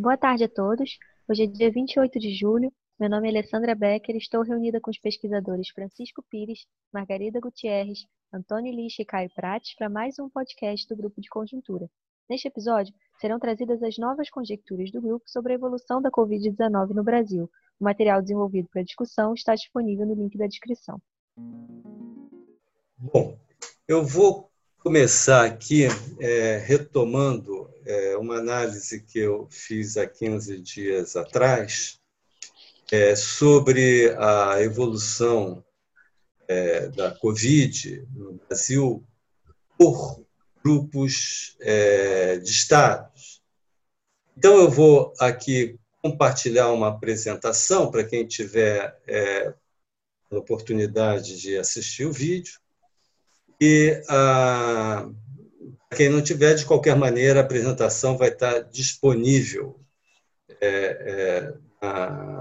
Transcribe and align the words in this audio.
Boa 0.00 0.16
tarde 0.16 0.44
a 0.44 0.48
todos. 0.48 0.96
Hoje 1.28 1.42
é 1.42 1.46
dia 1.46 1.70
28 1.70 2.18
de 2.18 2.34
julho. 2.34 2.72
Meu 2.98 3.10
nome 3.10 3.28
é 3.28 3.30
Alessandra 3.32 3.74
Becker 3.74 4.14
e 4.14 4.18
estou 4.18 4.40
reunida 4.40 4.80
com 4.80 4.90
os 4.90 4.98
pesquisadores 4.98 5.68
Francisco 5.68 6.24
Pires, 6.30 6.64
Margarida 6.90 7.38
Gutierrez, 7.38 8.06
Antônio 8.32 8.72
Lixa 8.74 9.02
e 9.02 9.04
Caio 9.04 9.28
Prates 9.36 9.74
para 9.76 9.90
mais 9.90 10.18
um 10.18 10.30
podcast 10.30 10.88
do 10.88 10.96
Grupo 10.96 11.20
de 11.20 11.28
Conjuntura. 11.28 11.86
Neste 12.30 12.48
episódio, 12.48 12.94
serão 13.20 13.38
trazidas 13.38 13.82
as 13.82 13.98
novas 13.98 14.30
conjecturas 14.30 14.90
do 14.90 15.02
grupo 15.02 15.28
sobre 15.28 15.52
a 15.52 15.56
evolução 15.56 16.00
da 16.00 16.10
Covid-19 16.10 16.94
no 16.94 17.04
Brasil. 17.04 17.50
O 17.78 17.84
material 17.84 18.22
desenvolvido 18.22 18.70
para 18.72 18.82
discussão 18.82 19.34
está 19.34 19.54
disponível 19.54 20.06
no 20.06 20.14
link 20.14 20.38
da 20.38 20.46
descrição. 20.46 20.98
Bom, 22.96 23.38
eu 23.86 24.02
vou 24.02 24.49
começar 24.82 25.44
aqui 25.44 25.84
é, 26.18 26.56
retomando 26.56 27.70
é, 27.84 28.16
uma 28.16 28.38
análise 28.38 29.02
que 29.02 29.18
eu 29.18 29.46
fiz 29.50 29.98
há 29.98 30.06
15 30.06 30.58
dias 30.58 31.16
atrás 31.16 32.00
é, 32.90 33.14
sobre 33.14 34.14
a 34.18 34.62
evolução 34.62 35.62
é, 36.48 36.88
da 36.88 37.10
Covid 37.10 38.08
no 38.14 38.40
Brasil 38.48 39.06
por 39.76 40.24
grupos 40.64 41.56
é, 41.60 42.38
de 42.38 42.50
estados. 42.50 43.42
Então, 44.36 44.56
eu 44.56 44.70
vou 44.70 45.12
aqui 45.20 45.78
compartilhar 46.02 46.72
uma 46.72 46.88
apresentação 46.88 47.90
para 47.90 48.04
quem 48.04 48.26
tiver 48.26 48.98
é, 49.06 49.54
a 50.30 50.36
oportunidade 50.36 51.38
de 51.38 51.58
assistir 51.58 52.06
o 52.06 52.12
vídeo. 52.12 52.58
E 53.60 54.02
ah, 54.08 55.06
quem 55.94 56.08
não 56.08 56.22
tiver, 56.22 56.54
de 56.54 56.64
qualquer 56.64 56.96
maneira, 56.96 57.40
a 57.40 57.42
apresentação 57.42 58.16
vai 58.16 58.28
estar 58.28 58.60
disponível 58.60 59.78
é, 60.60 61.52
é, 61.82 62.32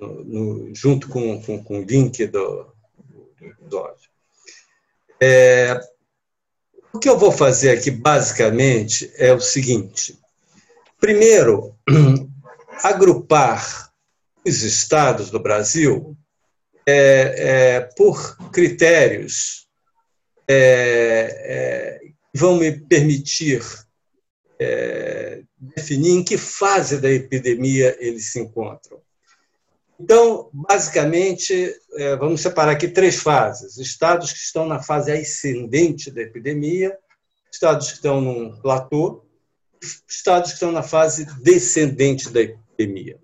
no, 0.00 0.24
no, 0.24 0.74
junto 0.74 1.08
com, 1.08 1.40
com, 1.42 1.62
com, 1.62 1.80
o 1.80 1.84
link 1.84 2.26
do, 2.26 2.72
do 3.38 3.46
episódio. 3.46 4.10
É, 5.20 5.80
o 6.92 6.98
que 6.98 7.08
eu 7.08 7.18
vou 7.18 7.30
fazer 7.30 7.70
aqui, 7.70 7.90
basicamente, 7.90 9.12
é 9.16 9.32
o 9.32 9.40
seguinte: 9.40 10.18
primeiro, 10.98 11.76
agrupar 12.82 13.92
os 14.44 14.62
estados 14.62 15.30
do 15.30 15.38
Brasil 15.38 16.16
é, 16.86 16.94
é, 17.76 17.80
por 17.96 18.50
critérios 18.50 19.61
é, 20.48 21.98
é 21.98 22.12
vão 22.34 22.56
me 22.56 22.72
permitir 22.72 23.62
é, 24.58 25.42
definir 25.58 26.12
em 26.12 26.24
que 26.24 26.38
fase 26.38 27.00
da 27.00 27.10
epidemia 27.10 27.96
eles 28.00 28.32
se 28.32 28.40
encontram. 28.40 29.00
Então, 30.00 30.50
basicamente, 30.52 31.74
é, 31.94 32.16
vamos 32.16 32.40
separar 32.40 32.72
aqui 32.72 32.88
três 32.88 33.16
fases: 33.16 33.76
estados 33.76 34.32
que 34.32 34.38
estão 34.38 34.66
na 34.66 34.82
fase 34.82 35.12
ascendente 35.12 36.10
da 36.10 36.22
epidemia, 36.22 36.96
estados 37.52 37.88
que 37.88 37.94
estão 37.96 38.20
num 38.20 38.56
platô, 38.60 39.24
estados 40.08 40.50
que 40.50 40.54
estão 40.54 40.72
na 40.72 40.82
fase 40.82 41.26
descendente 41.42 42.30
da 42.30 42.40
epidemia. 42.40 43.20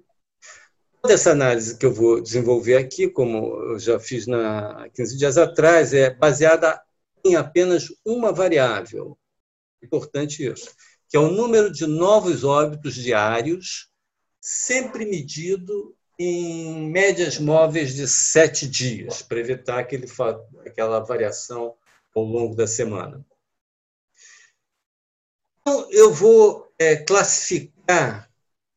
Toda 1.00 1.14
essa 1.14 1.30
análise 1.30 1.77
que 1.77 1.86
eu 1.86 1.92
vou 1.92 2.20
desenvolver 2.20 2.77
aqui, 2.77 3.08
como 3.08 3.56
eu 3.70 3.78
já 3.78 3.98
fiz 3.98 4.27
na 4.27 4.89
15 4.94 5.16
dias 5.16 5.39
atrás, 5.39 5.94
é 5.94 6.11
baseada 6.11 6.80
em 7.29 7.37
apenas 7.37 7.89
uma 8.05 8.33
variável, 8.33 9.19
importante 9.83 10.45
isso, 10.45 10.71
que 11.09 11.17
é 11.17 11.21
o 11.21 11.31
número 11.31 11.70
de 11.70 11.87
novos 11.87 12.45
óbitos 12.45 12.95
diários, 12.95 13.89
sempre 14.41 15.07
medido 15.07 15.97
em 16.19 16.91
médias 16.91 17.39
móveis 17.39 17.95
de 17.95 18.08
sete 18.08 18.67
dias, 18.67 19.23
para 19.23 19.39
evitar 19.39 19.79
aquele, 19.79 20.07
aquela 20.67 20.98
variação 21.01 21.75
ao 22.14 22.25
longo 22.25 22.57
da 22.57 22.67
semana. 22.67 23.25
Então, 25.61 25.89
eu 25.91 26.13
vou 26.13 26.73
é, 26.79 26.97
classificar 26.97 28.29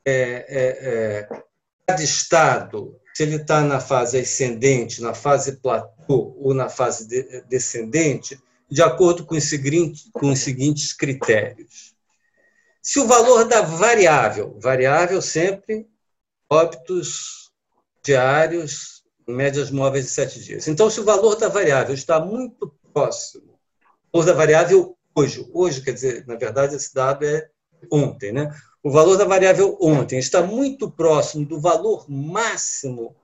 é, 0.06 0.12
é, 0.14 1.28
é 1.30 1.44
cada 1.88 2.04
estado, 2.04 3.00
se 3.14 3.24
ele 3.24 3.36
está 3.36 3.62
na 3.62 3.80
fase 3.80 4.20
ascendente, 4.20 5.02
na 5.02 5.14
fase 5.14 5.58
platô 5.58 6.36
ou 6.40 6.54
na 6.54 6.70
fase 6.70 7.08
de, 7.08 7.42
descendente, 7.44 8.40
de 8.72 8.82
acordo 8.82 9.26
com 9.26 9.36
os, 9.36 9.44
seguintes, 9.44 10.10
com 10.14 10.32
os 10.32 10.40
seguintes 10.40 10.94
critérios. 10.94 11.94
Se 12.82 13.00
o 13.00 13.06
valor 13.06 13.44
da 13.46 13.62
variável, 13.62 14.58
variável 14.60 15.22
sempre 15.22 15.86
óbitos 16.50 17.52
diários, 18.04 19.04
médias 19.28 19.70
móveis 19.70 20.06
de 20.06 20.12
sete 20.12 20.40
dias. 20.40 20.68
Então, 20.68 20.90
se 20.90 21.00
o 21.00 21.04
valor 21.04 21.36
da 21.36 21.50
variável 21.50 21.94
está 21.94 22.20
muito 22.20 22.74
próximo, 22.94 23.60
o 24.12 24.18
valor 24.18 24.26
da 24.26 24.34
variável 24.34 24.98
hoje, 25.14 25.48
hoje 25.54 25.82
quer 25.82 25.94
dizer, 25.94 26.26
na 26.26 26.36
verdade, 26.36 26.76
esse 26.76 26.94
dado 26.94 27.26
é 27.26 27.50
ontem, 27.92 28.32
né? 28.32 28.50
O 28.82 28.90
valor 28.90 29.18
da 29.18 29.26
variável 29.26 29.78
ontem 29.82 30.18
está 30.18 30.42
muito 30.42 30.90
próximo 30.90 31.46
do 31.46 31.60
valor 31.60 32.10
máximo 32.10 33.16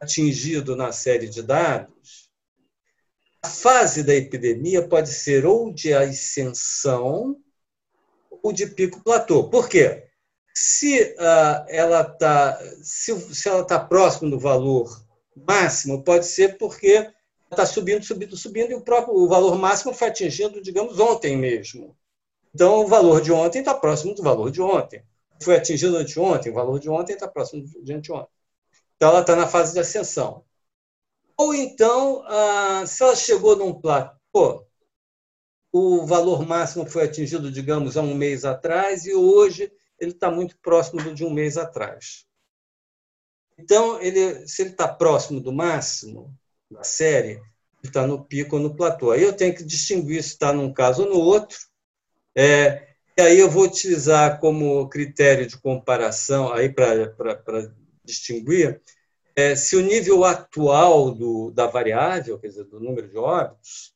atingido 0.00 0.76
na 0.76 0.92
série 0.92 1.28
de 1.28 1.42
dados, 1.42 2.25
a 3.46 3.48
fase 3.48 4.02
da 4.02 4.12
epidemia 4.12 4.86
pode 4.88 5.08
ser 5.08 5.46
ou 5.46 5.72
de 5.72 5.94
ascensão 5.94 7.36
ou 8.42 8.52
de 8.52 8.66
pico 8.66 9.02
platô. 9.04 9.48
Por 9.48 9.68
quê? 9.68 10.08
Se 10.52 11.14
uh, 11.14 11.64
ela 11.68 12.00
está 12.00 12.58
se, 12.82 13.16
se 13.32 13.64
tá 13.64 13.78
próximo 13.78 14.30
do 14.30 14.38
valor 14.38 15.00
máximo, 15.36 16.02
pode 16.02 16.26
ser 16.26 16.58
porque 16.58 17.08
está 17.48 17.64
subindo, 17.64 18.04
subindo, 18.04 18.36
subindo, 18.36 18.72
e 18.72 18.74
o 18.74 18.80
próprio 18.80 19.14
o 19.14 19.28
valor 19.28 19.56
máximo 19.56 19.94
foi 19.94 20.08
atingido, 20.08 20.60
digamos, 20.60 20.98
ontem 20.98 21.36
mesmo. 21.36 21.96
Então, 22.52 22.80
o 22.80 22.88
valor 22.88 23.20
de 23.20 23.30
ontem 23.30 23.60
está 23.60 23.74
próximo 23.74 24.12
do 24.14 24.22
valor 24.22 24.50
de 24.50 24.60
ontem. 24.60 25.04
Foi 25.40 25.54
atingido 25.54 25.96
anteontem, 25.96 26.50
o 26.50 26.54
valor 26.54 26.80
de 26.80 26.90
ontem 26.90 27.12
está 27.12 27.28
próximo 27.28 27.64
de 27.64 27.92
anteontem. 27.92 28.32
Então, 28.96 29.10
ela 29.10 29.20
está 29.20 29.36
na 29.36 29.46
fase 29.46 29.72
de 29.72 29.78
ascensão. 29.78 30.42
Ou 31.38 31.54
então, 31.54 32.22
ah, 32.26 32.84
se 32.86 33.02
ela 33.02 33.14
chegou 33.14 33.56
num 33.56 33.78
platô, 33.78 34.66
o 35.72 36.06
valor 36.06 36.46
máximo 36.46 36.86
foi 36.86 37.04
atingido, 37.04 37.50
digamos, 37.50 37.96
há 37.96 38.02
um 38.02 38.14
mês 38.14 38.44
atrás, 38.44 39.04
e 39.04 39.14
hoje 39.14 39.70
ele 39.98 40.12
está 40.12 40.30
muito 40.30 40.58
próximo 40.58 41.02
do 41.02 41.14
de 41.14 41.24
um 41.24 41.30
mês 41.30 41.58
atrás. 41.58 42.24
Então, 43.58 44.00
ele, 44.00 44.46
se 44.48 44.62
ele 44.62 44.70
está 44.70 44.88
próximo 44.88 45.40
do 45.40 45.52
máximo 45.52 46.34
da 46.70 46.82
série, 46.82 47.32
ele 47.32 47.42
está 47.84 48.06
no 48.06 48.24
pico 48.24 48.56
ou 48.56 48.62
no 48.62 48.74
platô. 48.74 49.10
Aí 49.10 49.22
eu 49.22 49.32
tenho 49.32 49.54
que 49.54 49.64
distinguir 49.64 50.22
se 50.22 50.30
está 50.30 50.52
num 50.52 50.72
caso 50.72 51.04
ou 51.04 51.10
no 51.10 51.20
outro, 51.20 51.58
é, 52.34 52.86
e 53.18 53.22
aí 53.22 53.38
eu 53.38 53.50
vou 53.50 53.64
utilizar 53.64 54.38
como 54.40 54.88
critério 54.88 55.46
de 55.46 55.56
comparação 55.56 56.52
aí 56.52 56.68
para 56.70 57.14
distinguir 58.04 58.80
é, 59.36 59.54
se 59.54 59.76
o 59.76 59.82
nível 59.82 60.24
atual 60.24 61.10
do, 61.14 61.50
da 61.50 61.66
variável, 61.66 62.38
quer 62.38 62.48
dizer, 62.48 62.64
do 62.64 62.80
número 62.80 63.08
de 63.08 63.18
óbitos, 63.18 63.94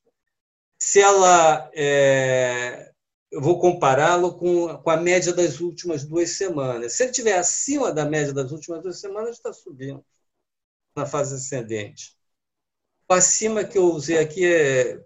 se 0.79 1.01
ela 1.01 1.71
é, 1.75 2.93
eu 3.31 3.41
vou 3.41 3.59
compará-lo 3.59 4.37
com, 4.37 4.77
com 4.77 4.91
a 4.91 4.97
média 4.97 5.33
das 5.33 5.61
últimas 5.61 6.05
duas 6.05 6.31
semanas. 6.31 6.95
Se 6.95 7.05
ele 7.05 7.11
estiver 7.11 7.39
acima 7.39 7.93
da 7.93 8.05
média 8.05 8.33
das 8.33 8.51
últimas 8.53 8.83
duas 8.83 9.01
semanas, 9.01 9.37
está 9.37 9.53
subindo 9.53 10.05
na 10.95 11.07
fase 11.07 11.35
ascendente. 11.35 12.17
Acima 13.09 13.65
que 13.65 13.79
eu 13.79 13.85
usei 13.93 14.19
aqui 14.19 14.45
é 14.45 15.03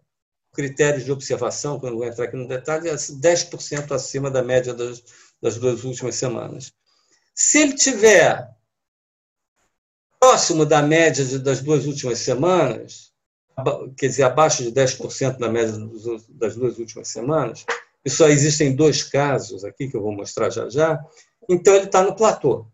critérios 0.52 1.04
de 1.04 1.12
observação, 1.12 1.78
que 1.78 1.86
eu 1.86 1.96
vou 1.96 2.04
entrar 2.04 2.24
aqui 2.26 2.36
no 2.36 2.48
detalhe, 2.48 2.88
é 2.88 2.94
10% 2.94 3.92
acima 3.92 4.30
da 4.30 4.42
média 4.42 4.72
das, 4.72 5.02
das 5.40 5.58
duas 5.58 5.84
últimas 5.84 6.14
semanas. 6.14 6.72
Se 7.34 7.58
ele 7.58 7.74
tiver 7.74 8.54
próximo 10.24 10.64
da 10.64 10.80
média 10.80 11.38
das 11.38 11.60
duas 11.60 11.84
últimas 11.84 12.18
semanas, 12.20 13.12
quer 13.98 14.06
dizer, 14.06 14.22
abaixo 14.22 14.62
de 14.62 14.72
10% 14.72 15.36
da 15.38 15.50
média 15.50 15.74
das 16.30 16.56
duas 16.56 16.78
últimas 16.78 17.08
semanas, 17.08 17.66
e 18.02 18.08
só 18.08 18.26
existem 18.28 18.74
dois 18.74 19.02
casos 19.02 19.66
aqui 19.66 19.86
que 19.86 19.94
eu 19.94 20.00
vou 20.00 20.12
mostrar 20.12 20.48
já 20.48 20.66
já, 20.70 20.98
então 21.46 21.74
ele 21.74 21.84
está 21.84 22.02
no 22.02 22.16
platô. 22.16 22.66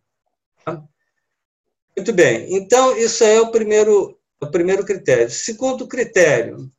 Tá? 0.64 0.80
Muito 1.96 2.12
bem, 2.12 2.54
então 2.54 2.96
isso 2.96 3.24
é 3.24 3.40
o 3.40 3.50
primeiro, 3.50 4.16
o 4.40 4.46
primeiro 4.46 4.84
critério. 4.84 5.28
Segundo 5.28 5.88
critério, 5.88 6.70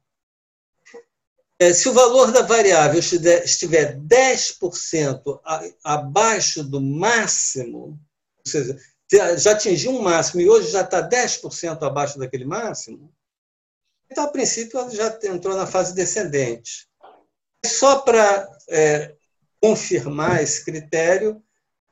é, 1.60 1.74
se 1.74 1.90
o 1.90 1.94
valor 1.94 2.32
da 2.32 2.44
variável 2.44 2.98
estiver 2.98 3.98
10% 3.98 5.42
abaixo 5.84 6.64
do 6.64 6.80
máximo, 6.80 8.00
ou 8.46 8.52
seja, 8.52 8.80
já 9.38 9.52
atingiu 9.52 9.92
um 9.92 10.02
máximo 10.02 10.42
e 10.42 10.50
hoje 10.50 10.72
já 10.72 10.81
está 10.81 11.02
10% 11.02 11.84
abaixo 11.84 12.18
daquele 12.18 12.46
máximo, 12.46 13.13
então, 14.12 14.25
a 14.25 14.28
princípio, 14.28 14.78
ela 14.78 14.90
já 14.90 15.18
entrou 15.24 15.56
na 15.56 15.66
fase 15.66 15.96
descendente. 15.96 16.86
Só 17.66 18.02
para 18.02 18.46
é, 18.68 19.16
confirmar 19.62 20.44
esse 20.44 20.66
critério, 20.66 21.42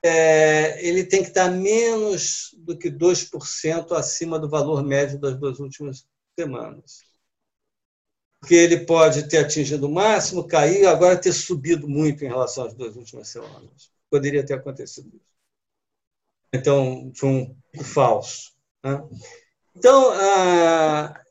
é, 0.03 0.85
ele 0.85 1.05
tem 1.05 1.21
que 1.21 1.29
estar 1.29 1.49
menos 1.49 2.53
do 2.57 2.77
que 2.77 2.91
2% 2.91 3.93
acima 3.93 4.37
do 4.37 4.49
valor 4.49 4.83
médio 4.83 5.17
das 5.17 5.37
duas 5.37 5.59
últimas 5.59 6.05
semanas. 6.37 7.03
Porque 8.41 8.55
ele 8.55 8.85
pode 8.85 9.29
ter 9.29 9.37
atingido 9.37 9.87
o 9.87 9.91
máximo, 9.91 10.47
cair, 10.47 10.85
agora 10.87 11.17
ter 11.17 11.33
subido 11.33 11.87
muito 11.87 12.25
em 12.25 12.27
relação 12.27 12.65
às 12.65 12.73
duas 12.73 12.97
últimas 12.97 13.29
semanas. 13.29 13.91
Poderia 14.09 14.45
ter 14.45 14.55
acontecido 14.55 15.09
isso. 15.15 15.28
Então, 16.53 17.11
foi 17.15 17.29
um 17.29 17.55
falso. 17.83 18.53
Né? 18.83 19.03
Então, 19.75 20.11
ah, 20.11 21.21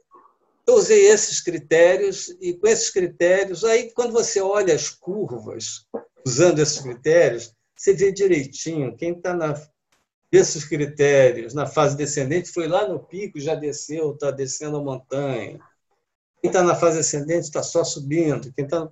eu 0.67 0.75
usei 0.75 1.07
esses 1.07 1.41
critérios, 1.41 2.29
e 2.41 2.55
com 2.55 2.67
esses 2.67 2.91
critérios, 2.91 3.65
aí, 3.65 3.91
quando 3.93 4.13
você 4.13 4.41
olha 4.41 4.75
as 4.75 4.91
curvas, 4.91 5.87
usando 6.25 6.59
esses 6.61 6.81
critérios, 6.81 7.55
você 7.77 7.95
vê 7.95 8.13
direitinho 8.13 8.97
quem 8.97 9.13
está 9.13 9.33
na 9.33 9.55
esses 10.31 10.65
critérios 10.65 11.55
na 11.55 11.67
fase 11.67 11.97
descendente 11.97 12.53
foi 12.53 12.69
lá 12.69 12.87
no 12.87 13.01
pico, 13.01 13.41
já 13.41 13.55
desceu, 13.55 14.13
está 14.13 14.31
descendo 14.31 14.77
a 14.77 14.83
montanha. 14.83 15.59
Quem 16.43 16.51
está 16.51 16.63
na 16.63 16.75
fase 16.75 16.99
ascendente 16.99 17.47
está 17.47 17.63
só 17.63 17.83
subindo. 17.83 18.53
Quem 18.53 18.67
está 18.67 18.91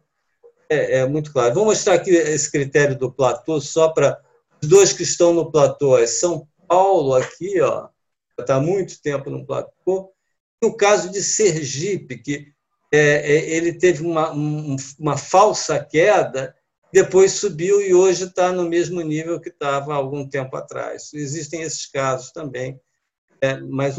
é, 0.68 1.00
é, 1.00 1.06
muito 1.06 1.32
claro. 1.32 1.54
Vou 1.54 1.66
mostrar 1.66 1.94
aqui 1.94 2.10
esse 2.10 2.50
critério 2.50 2.98
do 2.98 3.12
platô 3.12 3.60
só 3.60 3.90
para 3.90 4.18
dois 4.66 4.92
que 4.92 5.02
estão 5.02 5.32
no 5.32 5.50
platô. 5.50 5.96
É 5.98 6.06
São 6.06 6.46
Paulo 6.68 7.14
aqui, 7.14 7.60
ó, 7.60 7.88
está 8.38 8.60
muito 8.60 9.00
tempo 9.00 9.30
no 9.30 9.46
platô. 9.46 10.12
E 10.62 10.66
o 10.66 10.76
caso 10.76 11.10
de 11.10 11.22
Sergipe, 11.22 12.18
que 12.18 12.52
é, 12.92 12.98
é 12.98 13.50
ele 13.50 13.72
teve 13.74 14.02
uma, 14.02 14.32
uma 14.98 15.16
falsa 15.16 15.82
queda 15.82 16.54
depois 16.92 17.32
subiu 17.32 17.82
e 17.82 17.92
hoje 17.92 18.24
está 18.24 18.52
no 18.52 18.68
mesmo 18.68 19.00
nível 19.00 19.40
que 19.40 19.48
estava 19.48 19.92
há 19.92 19.96
algum 19.96 20.26
tempo 20.26 20.56
atrás. 20.56 21.12
Existem 21.12 21.62
esses 21.62 21.86
casos 21.86 22.30
também, 22.30 22.80
é, 23.40 23.60
mas 23.60 23.96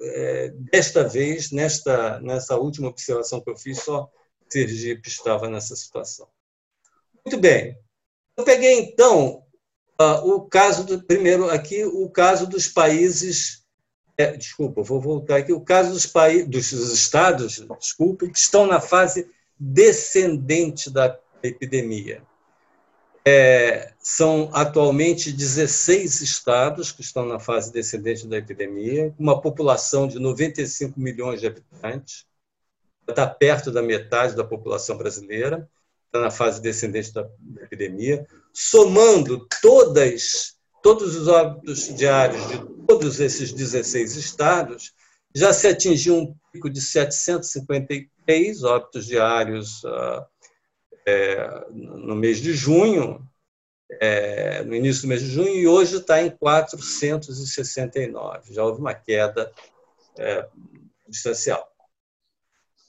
é, 0.00 0.50
desta 0.72 1.08
vez, 1.08 1.50
nesta, 1.50 2.20
nessa 2.20 2.56
última 2.56 2.88
observação 2.88 3.40
que 3.40 3.50
eu 3.50 3.56
fiz, 3.56 3.78
só 3.78 4.08
Sergipe 4.48 5.08
estava 5.08 5.48
nessa 5.48 5.74
situação. 5.74 6.28
Muito 7.24 7.40
bem. 7.40 7.76
Eu 8.36 8.44
peguei, 8.44 8.74
então, 8.78 9.44
uh, 10.00 10.34
o 10.34 10.40
caso 10.42 10.84
do. 10.84 11.02
Primeiro, 11.02 11.50
aqui, 11.50 11.84
o 11.84 12.08
caso 12.08 12.46
dos 12.46 12.68
países. 12.68 13.64
É, 14.18 14.34
desculpa, 14.34 14.82
vou 14.82 15.00
voltar 15.00 15.36
aqui. 15.36 15.52
O 15.52 15.60
caso 15.60 15.92
dos, 15.92 16.06
países, 16.06 16.48
dos 16.48 16.92
estados, 16.92 17.66
desculpe, 17.78 18.30
que 18.30 18.38
estão 18.38 18.66
na 18.66 18.80
fase 18.80 19.28
descendente 19.58 20.90
da 20.90 21.18
epidemia. 21.42 22.22
É, 23.28 23.92
são 23.98 24.48
atualmente 24.52 25.32
16 25.32 26.20
estados 26.20 26.92
que 26.92 27.00
estão 27.00 27.26
na 27.26 27.40
fase 27.40 27.72
descendente 27.72 28.26
da 28.26 28.36
epidemia, 28.36 29.12
uma 29.18 29.40
população 29.40 30.06
de 30.06 30.18
95 30.20 30.98
milhões 31.00 31.40
de 31.40 31.48
habitantes, 31.48 32.24
está 33.08 33.26
perto 33.26 33.72
da 33.72 33.82
metade 33.82 34.36
da 34.36 34.44
população 34.44 34.96
brasileira, 34.96 35.68
está 36.06 36.20
na 36.20 36.30
fase 36.30 36.60
descendente 36.60 37.12
da 37.12 37.28
epidemia, 37.62 38.26
somando 38.58 39.46
todas, 39.60 40.56
todos 40.82 41.14
os 41.14 41.28
óbitos 41.28 41.94
diários 41.94 42.48
de 42.48 42.58
todos 42.86 43.20
esses 43.20 43.52
16 43.52 44.16
estados, 44.16 44.94
já 45.34 45.52
se 45.52 45.68
atingiu 45.68 46.16
um 46.16 46.34
pico 46.50 46.70
de 46.70 46.80
753 46.80 48.62
óbitos 48.62 49.04
diários 49.04 49.84
uh, 49.84 50.24
é, 51.06 51.66
no 51.70 52.16
mês 52.16 52.40
de 52.40 52.54
junho, 52.54 53.28
é, 54.00 54.64
no 54.64 54.74
início 54.74 55.02
do 55.02 55.08
mês 55.08 55.20
de 55.20 55.28
junho, 55.28 55.54
e 55.54 55.68
hoje 55.68 55.98
está 55.98 56.22
em 56.22 56.30
469. 56.30 58.54
Já 58.54 58.64
houve 58.64 58.80
uma 58.80 58.94
queda 58.94 59.52
é, 60.16 60.48
substancial. 61.04 61.75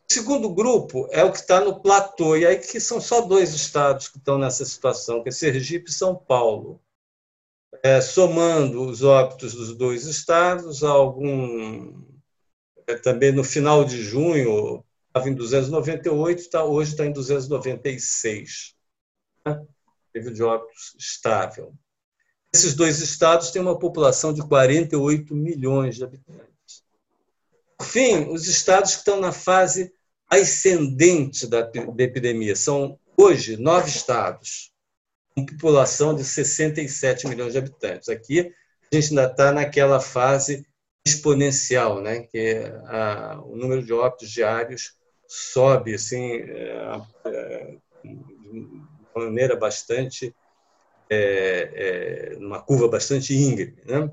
O 0.09 0.13
segundo 0.13 0.49
grupo 0.49 1.07
é 1.11 1.23
o 1.23 1.31
que 1.31 1.39
está 1.39 1.59
no 1.59 1.81
platô, 1.81 2.37
e 2.37 2.45
aí 2.45 2.57
que 2.57 2.79
são 2.79 3.01
só 3.01 3.21
dois 3.21 3.53
estados 3.53 4.07
que 4.07 4.17
estão 4.17 4.37
nessa 4.37 4.63
situação, 4.63 5.21
que 5.21 5.29
é 5.29 5.31
Sergipe 5.31 5.89
e 5.89 5.93
São 5.93 6.15
Paulo. 6.15 6.81
É, 7.83 7.99
somando 7.99 8.85
os 8.85 9.03
óbitos 9.03 9.53
dos 9.53 9.75
dois 9.75 10.05
estados, 10.05 10.81
algum 10.81 12.01
é, 12.87 12.95
também 12.95 13.33
no 13.33 13.43
final 13.43 13.83
de 13.83 14.01
junho, 14.01 14.83
estava 15.07 15.29
em 15.29 15.35
298, 15.35 16.49
tá, 16.49 16.63
hoje 16.63 16.91
está 16.91 17.05
em 17.05 17.11
296. 17.11 18.75
Né? 19.45 19.65
Nível 20.15 20.33
de 20.33 20.41
óbitos 20.41 20.95
estável. 20.97 21.73
Esses 22.53 22.73
dois 22.73 23.01
estados 23.01 23.51
têm 23.51 23.61
uma 23.61 23.77
população 23.77 24.33
de 24.33 24.41
48 24.41 25.35
milhões 25.35 25.97
de 25.97 26.03
habitantes. 26.05 26.47
Por 27.77 27.85
fim, 27.85 28.29
os 28.29 28.47
estados 28.47 28.93
que 28.93 28.99
estão 28.99 29.19
na 29.19 29.33
fase 29.33 29.93
ascendente 30.29 31.47
da, 31.47 31.61
da 31.61 32.03
epidemia 32.03 32.55
são, 32.55 32.99
hoje, 33.15 33.57
nove 33.57 33.89
estados, 33.89 34.71
com 35.35 35.45
população 35.45 36.15
de 36.15 36.23
67 36.23 37.27
milhões 37.27 37.53
de 37.53 37.59
habitantes. 37.59 38.09
Aqui, 38.09 38.53
a 38.91 38.95
gente 38.95 39.09
ainda 39.09 39.25
está 39.25 39.51
naquela 39.51 39.99
fase 39.99 40.65
exponencial, 41.05 42.01
né? 42.01 42.21
que 42.23 42.55
a, 42.85 43.39
o 43.45 43.55
número 43.55 43.83
de 43.83 43.93
óbitos 43.93 44.29
diários 44.29 44.93
sobe 45.27 45.93
assim, 45.93 46.33
é, 46.33 47.01
é, 47.25 47.77
de 48.03 48.79
maneira 49.15 49.55
bastante, 49.55 50.35
é, 51.09 52.31
é, 52.33 52.35
numa 52.39 52.61
curva 52.61 52.87
bastante 52.87 53.33
íngreme. 53.33 53.81
Né? 53.85 54.11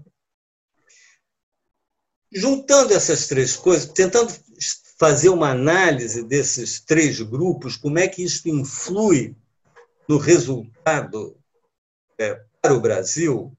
Juntando 2.32 2.92
essas 2.92 3.26
três 3.26 3.56
coisas, 3.56 3.86
tentando 3.86 4.32
fazer 4.98 5.28
uma 5.28 5.50
análise 5.50 6.22
desses 6.22 6.80
três 6.80 7.20
grupos, 7.20 7.76
como 7.76 7.98
é 7.98 8.06
que 8.06 8.22
isso 8.22 8.48
influi 8.48 9.36
no 10.08 10.18
resultado 10.18 11.36
é, 12.18 12.40
para 12.60 12.74
o 12.74 12.80
Brasil, 12.80 13.56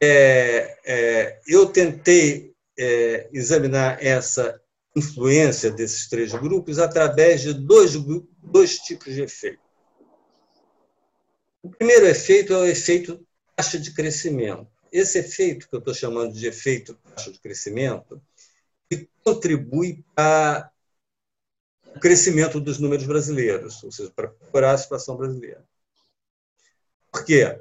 é, 0.00 0.78
é, 0.84 1.40
eu 1.46 1.66
tentei 1.66 2.54
é, 2.78 3.28
examinar 3.32 4.02
essa 4.04 4.60
influência 4.94 5.70
desses 5.70 6.08
três 6.08 6.32
grupos 6.32 6.78
através 6.78 7.42
de 7.42 7.52
dois, 7.52 7.94
dois 8.42 8.78
tipos 8.78 9.14
de 9.14 9.22
efeito. 9.22 9.60
O 11.62 11.70
primeiro 11.70 12.06
efeito 12.06 12.52
é 12.52 12.56
o 12.56 12.66
efeito 12.66 13.26
taxa 13.54 13.78
de 13.78 13.92
crescimento. 13.92 14.68
Esse 14.92 15.18
efeito, 15.18 15.68
que 15.68 15.74
eu 15.74 15.80
estou 15.80 15.92
chamando 15.92 16.32
de 16.32 16.46
efeito 16.46 16.94
taxa 16.94 17.32
de 17.32 17.40
crescimento, 17.40 18.22
que 18.88 19.08
contribui 19.24 20.04
para 20.14 20.70
o 21.94 22.00
crescimento 22.00 22.60
dos 22.60 22.78
números 22.78 23.06
brasileiros, 23.06 23.82
ou 23.82 23.90
seja, 23.90 24.12
para 24.14 24.28
procurar 24.28 24.72
a 24.72 24.78
situação 24.78 25.16
brasileira. 25.16 25.64
Por 27.10 27.24
quê? 27.24 27.58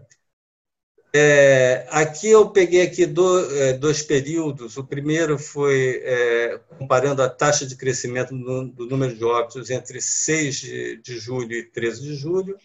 É, 1.18 1.88
aqui 1.92 2.28
eu 2.28 2.50
peguei 2.50 2.82
aqui 2.82 3.06
do, 3.06 3.50
é, 3.56 3.72
dois 3.72 4.04
períodos. 4.04 4.76
O 4.76 4.84
primeiro 4.84 5.40
foi 5.40 6.02
é, 6.04 6.60
comparando 6.78 7.22
a 7.22 7.30
taxa 7.30 7.66
de 7.66 7.78
crescimento 7.78 8.36
no, 8.36 8.68
do 8.68 8.86
número 8.86 9.16
de 9.16 9.24
óbitos 9.24 9.70
entre 9.70 10.02
6 10.02 10.56
de, 10.58 10.98
de, 10.98 11.18
julho 11.18 11.54
e 11.54 11.64
13 11.64 12.02
de 12.02 12.16
julho, 12.16 12.58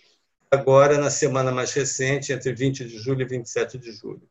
agora 0.50 0.99
na 0.99 1.11
semana 1.11 1.52
mais 1.52 1.73
recente, 1.73 2.33
entre 2.33 2.52
20 2.52 2.87
de 2.87 2.99
julho 2.99 3.23
e 3.23 3.25
27 3.25 3.79
de 3.79 3.93
julho. 3.93 4.29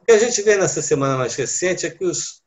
O 0.00 0.04
que 0.04 0.12
a 0.12 0.18
gente 0.18 0.40
vê 0.42 0.56
nessa 0.56 0.80
semana 0.80 1.16
mais 1.16 1.34
recente 1.34 1.84
é 1.84 1.90
que 1.90 2.04
os, 2.04 2.39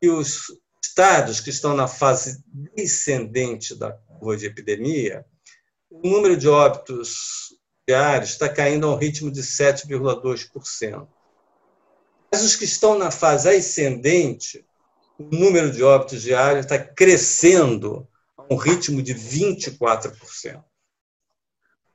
que 0.00 0.08
os 0.08 0.46
estados 0.82 1.40
que 1.40 1.50
estão 1.50 1.74
na 1.74 1.86
fase 1.86 2.42
descendente 2.46 3.74
da 3.74 3.92
curva 3.92 4.36
de 4.36 4.46
epidemia, 4.46 5.24
o 5.90 6.08
número 6.08 6.36
de 6.36 6.48
óbitos 6.48 7.54
diários 7.86 8.30
está 8.30 8.48
caindo 8.48 8.86
a 8.86 8.94
um 8.94 8.96
ritmo 8.96 9.30
de 9.30 9.42
7,2%. 9.42 11.08
Mas 12.32 12.42
os 12.42 12.56
que 12.56 12.64
estão 12.64 12.96
na 12.96 13.10
fase 13.10 13.48
ascendente, 13.48 14.64
o 15.18 15.24
número 15.24 15.70
de 15.70 15.82
óbitos 15.82 16.22
diários 16.22 16.64
está 16.64 16.78
crescendo 16.78 18.08
a 18.36 18.54
um 18.54 18.56
ritmo 18.56 19.02
de 19.02 19.14
24%. 19.14 20.64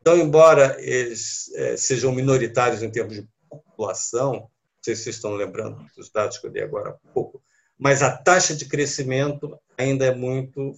Então, 0.02 0.18
embora 0.18 0.76
eles 0.80 1.52
é, 1.56 1.78
sejam 1.78 2.12
minoritários 2.12 2.84
em 2.84 2.92
termos 2.92 3.16
de 3.16 3.28
população, 3.50 4.34
não 4.34 4.50
sei 4.84 4.96
se 4.96 5.04
vocês 5.04 5.16
estão 5.16 5.34
lembrando 5.34 5.84
dos 5.96 6.12
dados 6.12 6.38
que 6.38 6.46
eu 6.46 6.52
dei 6.52 6.62
agora 6.62 6.92
há 6.92 7.14
pouco, 7.14 7.42
mas 7.78 8.02
a 8.02 8.16
taxa 8.16 8.56
de 8.56 8.66
crescimento 8.66 9.60
ainda 9.78 10.06
é 10.06 10.16
muito 10.16 10.74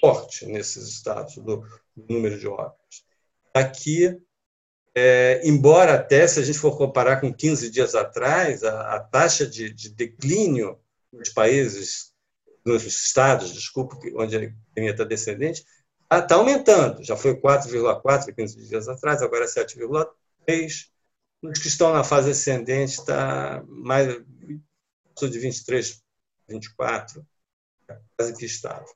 forte 0.00 0.46
nesses 0.46 0.88
estados 0.88 1.36
do 1.36 1.64
número 1.96 2.38
de 2.38 2.46
óbitos. 2.46 3.04
Aqui 3.52 4.16
é, 4.94 5.40
embora 5.44 5.94
até, 5.94 6.26
se 6.26 6.40
a 6.40 6.42
gente 6.42 6.58
for 6.58 6.76
comparar 6.76 7.20
com 7.20 7.32
15 7.32 7.70
dias 7.70 7.94
atrás, 7.94 8.64
a, 8.64 8.96
a 8.96 9.00
taxa 9.00 9.46
de, 9.46 9.72
de, 9.72 9.90
declínio 9.90 10.78
nos 11.12 11.28
países, 11.28 12.12
nos 12.64 12.84
estados, 12.84 13.52
desculpa, 13.52 13.96
onde 14.16 14.36
epidemia 14.36 14.90
está 14.90 15.04
descendente, 15.04 15.64
está 16.02 16.22
tá 16.22 16.34
aumentando. 16.34 17.04
Já 17.04 17.16
foi 17.16 17.34
4,4 17.40 18.34
15 18.34 18.68
dias 18.68 18.88
atrás, 18.88 19.22
agora 19.22 19.44
é 19.44 19.48
7,3. 19.48 20.90
Nos 21.42 21.58
que 21.58 21.68
estão 21.68 21.92
na 21.92 22.04
fase 22.04 22.30
ascendente, 22.30 22.92
está 22.92 23.62
mais 23.66 24.08
de 24.08 25.38
23, 25.38 26.02
24, 26.50 27.26
quase 28.16 28.36
que 28.36 28.44
estável. 28.44 28.86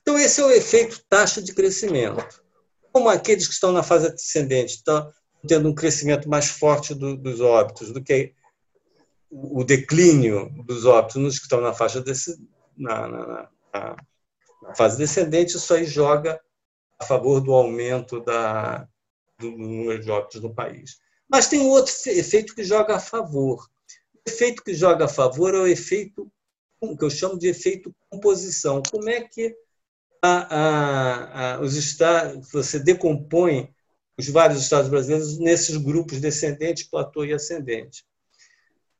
Então, 0.00 0.18
esse 0.18 0.40
é 0.40 0.44
o 0.44 0.50
efeito 0.50 1.02
taxa 1.08 1.42
de 1.42 1.52
crescimento. 1.52 2.42
Como 2.92 3.08
aqueles 3.08 3.46
que 3.46 3.54
estão 3.54 3.72
na 3.72 3.82
fase 3.82 4.06
ascendente 4.06 4.76
estão 4.76 5.12
tendo 5.46 5.68
um 5.68 5.74
crescimento 5.74 6.28
mais 6.28 6.46
forte 6.46 6.94
do, 6.94 7.16
dos 7.16 7.40
óbitos 7.40 7.92
do 7.92 8.02
que 8.02 8.34
o 9.30 9.64
declínio 9.64 10.50
dos 10.64 10.84
óbitos 10.84 11.16
nos 11.16 11.38
que 11.38 11.44
estão 11.44 11.60
na 11.60 11.72
faixa 11.72 12.00
desse, 12.00 12.36
na, 12.76 13.08
na, 13.08 13.50
na, 13.72 13.96
na 14.62 14.74
fase 14.74 14.96
descendente, 14.96 15.56
isso 15.56 15.74
aí 15.74 15.84
joga 15.84 16.40
a 16.98 17.04
favor 17.04 17.40
do 17.40 17.52
aumento 17.52 18.20
da, 18.20 18.88
do 19.38 19.50
número 19.50 20.02
de 20.02 20.10
óbitos 20.10 20.40
no 20.40 20.54
país. 20.54 20.98
Mas 21.28 21.48
tem 21.48 21.60
outro 21.60 21.92
efeito 22.06 22.54
que 22.54 22.64
joga 22.64 22.96
a 22.96 23.00
favor. 23.00 23.66
O 24.14 24.30
efeito 24.30 24.62
que 24.62 24.74
joga 24.74 25.04
a 25.04 25.08
favor 25.08 25.54
é 25.54 25.58
o 25.58 25.66
efeito 25.66 26.30
que 26.80 27.04
eu 27.04 27.10
chamo 27.10 27.38
de 27.38 27.48
efeito 27.48 27.94
composição. 28.10 28.82
Como 28.90 29.08
é 29.08 29.22
que 29.22 29.56
a, 30.22 30.56
a, 30.56 31.54
a, 31.54 31.60
os 31.60 31.74
estados, 31.74 32.50
você 32.50 32.78
decompõe 32.78 33.74
os 34.18 34.28
vários 34.28 34.62
estados 34.62 34.88
brasileiros 34.88 35.38
nesses 35.38 35.76
grupos 35.76 36.20
descendente, 36.20 36.88
platô 36.88 37.24
e 37.24 37.32
ascendente? 37.32 38.04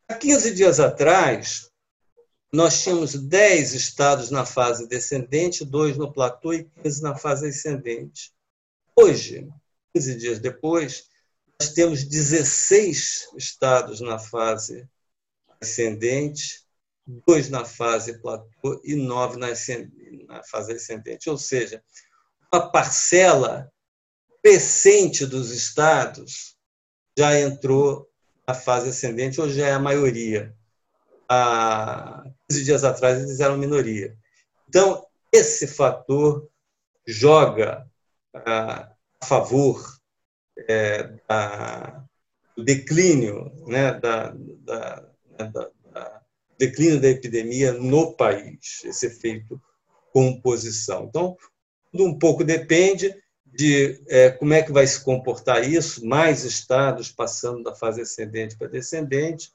Há 0.09 0.15
15 0.15 0.55
dias 0.55 0.79
atrás, 0.79 1.71
nós 2.53 2.83
tínhamos 2.83 3.15
10 3.15 3.75
estados 3.75 4.31
na 4.31 4.47
fase 4.47 4.87
descendente, 4.87 5.65
dois 5.65 5.97
no 5.97 6.13
platô 6.13 6.53
e 6.53 6.65
15 6.83 7.03
na 7.03 7.17
fase 7.17 7.49
ascendente. 7.49 8.33
Hoje, 8.95 9.49
15 9.95 10.17
dias 10.17 10.39
depois, 10.39 11.09
nós 11.61 11.73
temos 11.73 12.05
16 12.05 13.31
estados 13.37 14.01
na 14.01 14.19
fase 14.19 14.89
ascendente, 15.61 16.66
dois 17.07 17.49
na 17.49 17.65
fase 17.65 18.21
platô 18.21 18.81
e 18.85 18.95
nove 18.97 19.39
na, 19.39 19.49
na 20.29 20.43
fase 20.43 20.73
ascendente. 20.73 21.31
Ou 21.31 21.39
seja, 21.39 21.83
uma 22.53 22.71
parcela 22.71 23.71
crescente 24.43 25.27
dos 25.27 25.51
estados 25.51 26.57
já 27.19 27.39
entrou 27.39 28.09
na 28.47 28.55
fase 28.55 28.91
ascendente, 28.91 29.41
ou 29.41 29.49
já 29.49 29.69
é 29.69 29.73
a 29.73 29.79
maioria 29.79 30.55
há 31.29 32.25
15 32.49 32.65
dias 32.65 32.85
atrás 32.85 33.21
eles 33.21 33.41
eram 33.41 33.57
minoria. 33.57 34.17
Então, 34.69 35.05
esse 35.33 35.67
fator 35.67 36.49
joga 37.07 37.89
ah, 38.35 38.93
a 39.21 39.27
favor 39.27 39.99
é, 40.69 41.03
da, 41.29 42.05
do 42.57 42.65
declínio, 42.65 43.53
né, 43.67 43.93
da, 43.95 44.31
da, 44.31 45.09
da, 45.39 45.47
da, 45.47 45.71
declínio 46.59 47.01
da 47.01 47.09
epidemia 47.09 47.73
no 47.73 48.13
país, 48.13 48.83
esse 48.85 49.07
efeito 49.07 49.61
composição. 50.13 51.05
Então, 51.05 51.37
um 51.95 52.19
pouco 52.19 52.43
depende 52.43 53.15
de 53.45 54.03
é, 54.09 54.31
como 54.31 54.53
é 54.53 54.63
que 54.63 54.73
vai 54.73 54.87
se 54.87 55.03
comportar 55.03 55.69
isso, 55.69 56.05
mais 56.07 56.45
estados 56.45 57.11
passando 57.11 57.63
da 57.63 57.75
fase 57.75 58.03
ascendente 58.03 58.57
para 58.57 58.69
descendente, 58.69 59.53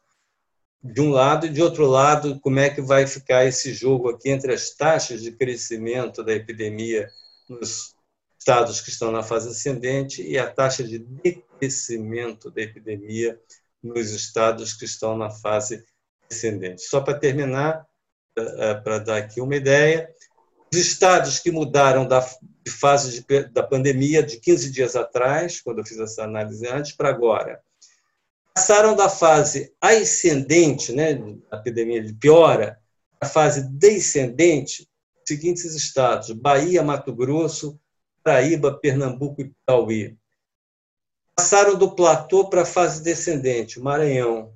de 0.84 1.00
um 1.01 1.12
lado, 1.12 1.46
e 1.46 1.50
de 1.50 1.62
outro 1.62 1.86
lado, 1.86 2.39
como 2.39 2.60
é 2.60 2.70
que 2.70 2.81
vai 2.81 3.05
ficar 3.05 3.46
esse 3.46 3.74
jogo 3.74 4.10
aqui 4.10 4.29
entre 4.29 4.53
as 4.53 4.72
taxas 4.72 5.22
de 5.22 5.31
crescimento 5.31 6.24
da 6.24 6.34
epidemia 6.34 7.08
nos 7.48 7.96
estados 8.39 8.81
que 8.81 8.89
estão 8.89 9.12
na 9.12 9.22
fase 9.22 9.50
ascendente 9.50 10.24
e 10.24 10.38
a 10.39 10.50
taxa 10.50 10.84
de 10.84 10.98
decrescimento 10.98 12.50
da 12.50 12.62
epidemia 12.63 13.39
nos 13.84 14.10
estados 14.12 14.74
que 14.74 14.86
estão 14.86 15.15
na 15.15 15.29
fase 15.29 15.84
descendente. 16.31 16.81
Só 16.83 17.01
para 17.01 17.19
terminar, 17.19 17.85
eh, 18.38 18.75
para 18.75 19.00
dar 19.00 19.17
aqui 19.17 19.41
uma 19.41 19.55
ideia, 19.55 20.09
os 20.73 20.79
estados 20.79 21.38
que 21.39 21.51
mudaram 21.51 22.07
da 22.07 22.25
fase 22.79 23.23
de, 23.27 23.43
da 23.50 23.61
pandemia 23.61 24.23
de 24.23 24.39
15 24.39 24.71
dias 24.71 24.95
atrás, 24.95 25.59
quando 25.59 25.79
eu 25.79 25.85
fiz 25.85 26.00
essa 26.00 26.23
análise 26.23 26.65
antes, 26.65 26.93
para 26.93 27.09
agora, 27.09 27.61
passaram 28.55 28.95
da 28.95 29.09
fase 29.09 29.73
ascendente, 29.81 30.93
né, 30.93 31.15
da 31.50 31.57
epidemia 31.57 32.01
de 32.01 32.13
piora, 32.13 32.79
a 33.19 33.25
fase 33.25 33.69
descendente, 33.69 34.88
seguintes 35.27 35.75
estados: 35.75 36.31
Bahia, 36.31 36.81
Mato 36.81 37.13
Grosso, 37.13 37.79
Paraíba, 38.23 38.73
Pernambuco 38.73 39.41
e 39.41 39.53
Piauí. 39.65 40.17
Passaram 41.35 41.77
do 41.77 41.95
platô 41.95 42.50
para 42.50 42.61
a 42.61 42.65
fase 42.65 43.01
descendente, 43.03 43.79
Maranhão. 43.79 44.53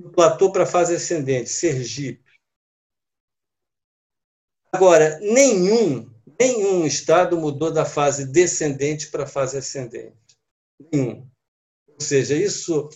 Do 0.00 0.08
platô 0.08 0.50
para 0.50 0.62
a 0.62 0.66
fase 0.66 0.94
ascendente, 0.94 1.50
Sergipe. 1.50 2.24
Agora, 4.72 5.18
nenhum, 5.20 6.10
nenhum 6.38 6.86
estado 6.86 7.36
mudou 7.36 7.70
da 7.70 7.84
fase 7.84 8.24
descendente 8.24 9.10
para 9.10 9.24
a 9.24 9.26
fase 9.26 9.58
ascendente. 9.58 10.16
Nenhum. 10.90 11.28
Ou 11.86 12.00
seja, 12.00 12.34
isso 12.34 12.88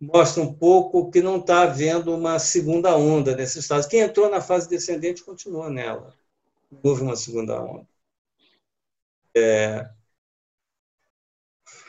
mostra 0.00 0.44
um 0.44 0.54
pouco 0.54 1.10
que 1.10 1.20
não 1.20 1.38
está 1.38 1.62
havendo 1.62 2.14
uma 2.14 2.38
segunda 2.38 2.96
onda 2.96 3.34
nesses 3.34 3.56
estados. 3.56 3.86
Quem 3.86 4.00
entrou 4.00 4.30
na 4.30 4.40
fase 4.40 4.68
descendente 4.68 5.24
continua 5.24 5.68
nela. 5.68 6.14
houve 6.84 7.02
uma 7.02 7.16
segunda 7.16 7.60
onda. 7.60 7.88
É, 9.36 9.90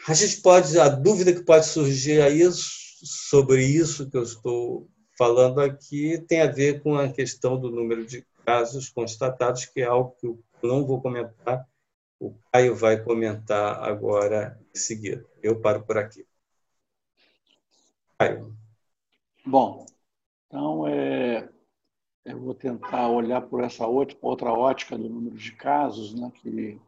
a 0.07 0.13
gente 0.15 0.41
pode, 0.41 0.79
a 0.79 0.89
dúvida 0.89 1.31
que 1.31 1.43
pode 1.43 1.67
surgir 1.67 2.19
aí 2.19 2.41
sobre 3.05 3.63
isso 3.63 4.09
que 4.09 4.17
eu 4.17 4.23
estou 4.23 4.89
falando 5.17 5.61
aqui 5.61 6.17
tem 6.27 6.41
a 6.41 6.51
ver 6.51 6.81
com 6.81 6.95
a 6.95 7.07
questão 7.07 7.59
do 7.59 7.69
número 7.69 8.05
de 8.05 8.25
casos 8.45 8.89
constatados, 8.89 9.65
que 9.65 9.81
é 9.81 9.85
algo 9.85 10.15
que 10.19 10.27
eu 10.27 10.43
não 10.63 10.85
vou 10.85 11.01
comentar, 11.01 11.67
o 12.19 12.33
Caio 12.51 12.75
vai 12.75 13.01
comentar 13.01 13.83
agora 13.83 14.59
em 14.73 14.77
seguida. 14.77 15.25
Eu 15.41 15.61
paro 15.61 15.83
por 15.83 15.97
aqui. 15.97 16.25
Bom, 19.45 19.85
então 20.47 20.87
é, 20.87 21.47
eu 22.23 22.39
vou 22.39 22.55
tentar 22.55 23.09
olhar 23.09 23.41
por 23.41 23.63
essa 23.63 23.85
outra, 23.85 24.17
outra 24.21 24.51
ótica 24.51 24.97
do 24.97 25.09
número 25.09 25.35
de 25.35 25.51
casos, 25.51 26.15
né, 26.15 26.31
que 26.41 26.79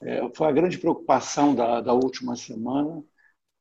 é, 0.00 0.28
foi 0.34 0.46
a 0.46 0.52
grande 0.52 0.78
preocupação 0.78 1.54
da, 1.54 1.80
da 1.80 1.92
última 1.92 2.36
semana, 2.36 3.04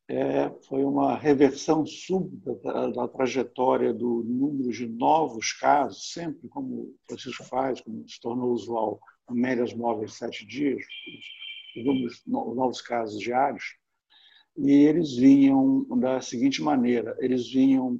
é, 0.09 0.49
foi 0.67 0.85
uma 0.85 1.17
reversão 1.17 1.85
súbita 1.85 2.55
da, 2.55 2.87
da, 2.87 3.07
trajetória 3.07 3.93
do 3.93 4.23
número 4.23 4.71
de 4.71 4.87
novos 4.87 5.51
casos, 5.51 6.13
sempre 6.13 6.47
como 6.47 6.75
o 6.75 6.95
Francisco 7.05 7.43
faz, 7.43 7.81
como 7.81 8.07
se 8.07 8.19
tornou 8.21 8.51
usual, 8.51 8.99
médias 9.29 9.73
móveis 9.73 10.13
sete 10.13 10.45
dias, 10.45 10.81
os 11.75 11.85
números, 11.85 12.23
novos 12.25 12.81
casos 12.81 13.19
diários, 13.19 13.75
e 14.57 14.71
eles 14.71 15.13
vinham 15.13 15.85
da 15.99 16.21
seguinte 16.21 16.61
maneira: 16.61 17.15
eles 17.19 17.51
vinham, 17.51 17.99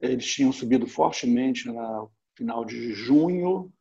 eles 0.00 0.26
tinham 0.26 0.52
subido 0.52 0.86
fortemente 0.86 1.66
no 1.66 2.10
final 2.36 2.62
de 2.62 2.92
junho, 2.92 3.72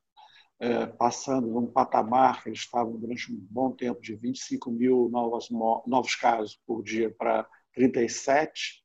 é, 0.59 0.86
passando 0.86 1.47
num 1.47 1.67
patamar 1.67 2.41
que 2.41 2.50
eles 2.50 2.59
estavam 2.59 2.97
durante 2.97 3.31
um 3.31 3.38
bom 3.51 3.71
tempo 3.71 4.01
de 4.01 4.15
25 4.15 4.71
mil 4.71 5.09
novos, 5.09 5.50
novos 5.86 6.15
casos 6.15 6.59
por 6.65 6.81
dia 6.81 7.13
para 7.15 7.47
37 7.77 8.84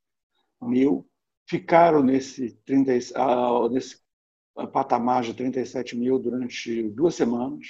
mil, 0.61 1.09
ficaram 1.49 2.03
nesse, 2.03 2.51
30, 2.63 2.91
uh, 3.19 3.67
nesse 3.69 3.97
patamar 4.71 5.23
de 5.23 5.33
37 5.33 5.95
mil 5.97 6.19
durante 6.19 6.83
duas 6.89 7.15
semanas. 7.15 7.65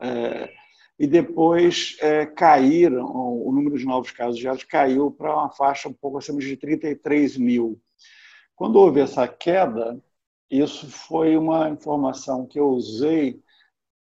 É, 0.00 0.52
e 0.98 1.06
depois 1.06 1.96
é, 2.00 2.24
caíram, 2.26 3.06
o 3.06 3.50
número 3.50 3.76
de 3.76 3.84
novos 3.84 4.12
casos 4.12 4.38
diários 4.38 4.62
caiu 4.62 5.10
para 5.10 5.34
uma 5.34 5.50
faixa 5.50 5.88
um 5.88 5.92
pouco 5.92 6.18
acima 6.18 6.38
de 6.38 6.56
33 6.56 7.36
mil. 7.36 7.80
Quando 8.54 8.76
houve 8.76 9.00
essa 9.00 9.26
queda, 9.26 10.00
isso 10.48 10.88
foi 10.88 11.36
uma 11.36 11.68
informação 11.70 12.46
que 12.46 12.60
eu 12.60 12.68
usei 12.68 13.42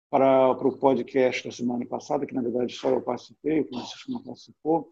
para, 0.09 0.55
para 0.55 0.69
o 0.69 0.79
podcast 0.79 1.45
da 1.47 1.53
semana 1.53 1.85
passada, 1.85 2.25
que 2.25 2.35
na 2.35 2.41
verdade 2.41 2.73
só 2.75 2.89
eu 2.89 3.03
participei, 3.03 3.61
o 3.61 3.69
Francisco 3.69 4.13
não 4.13 4.23
participou, 4.23 4.91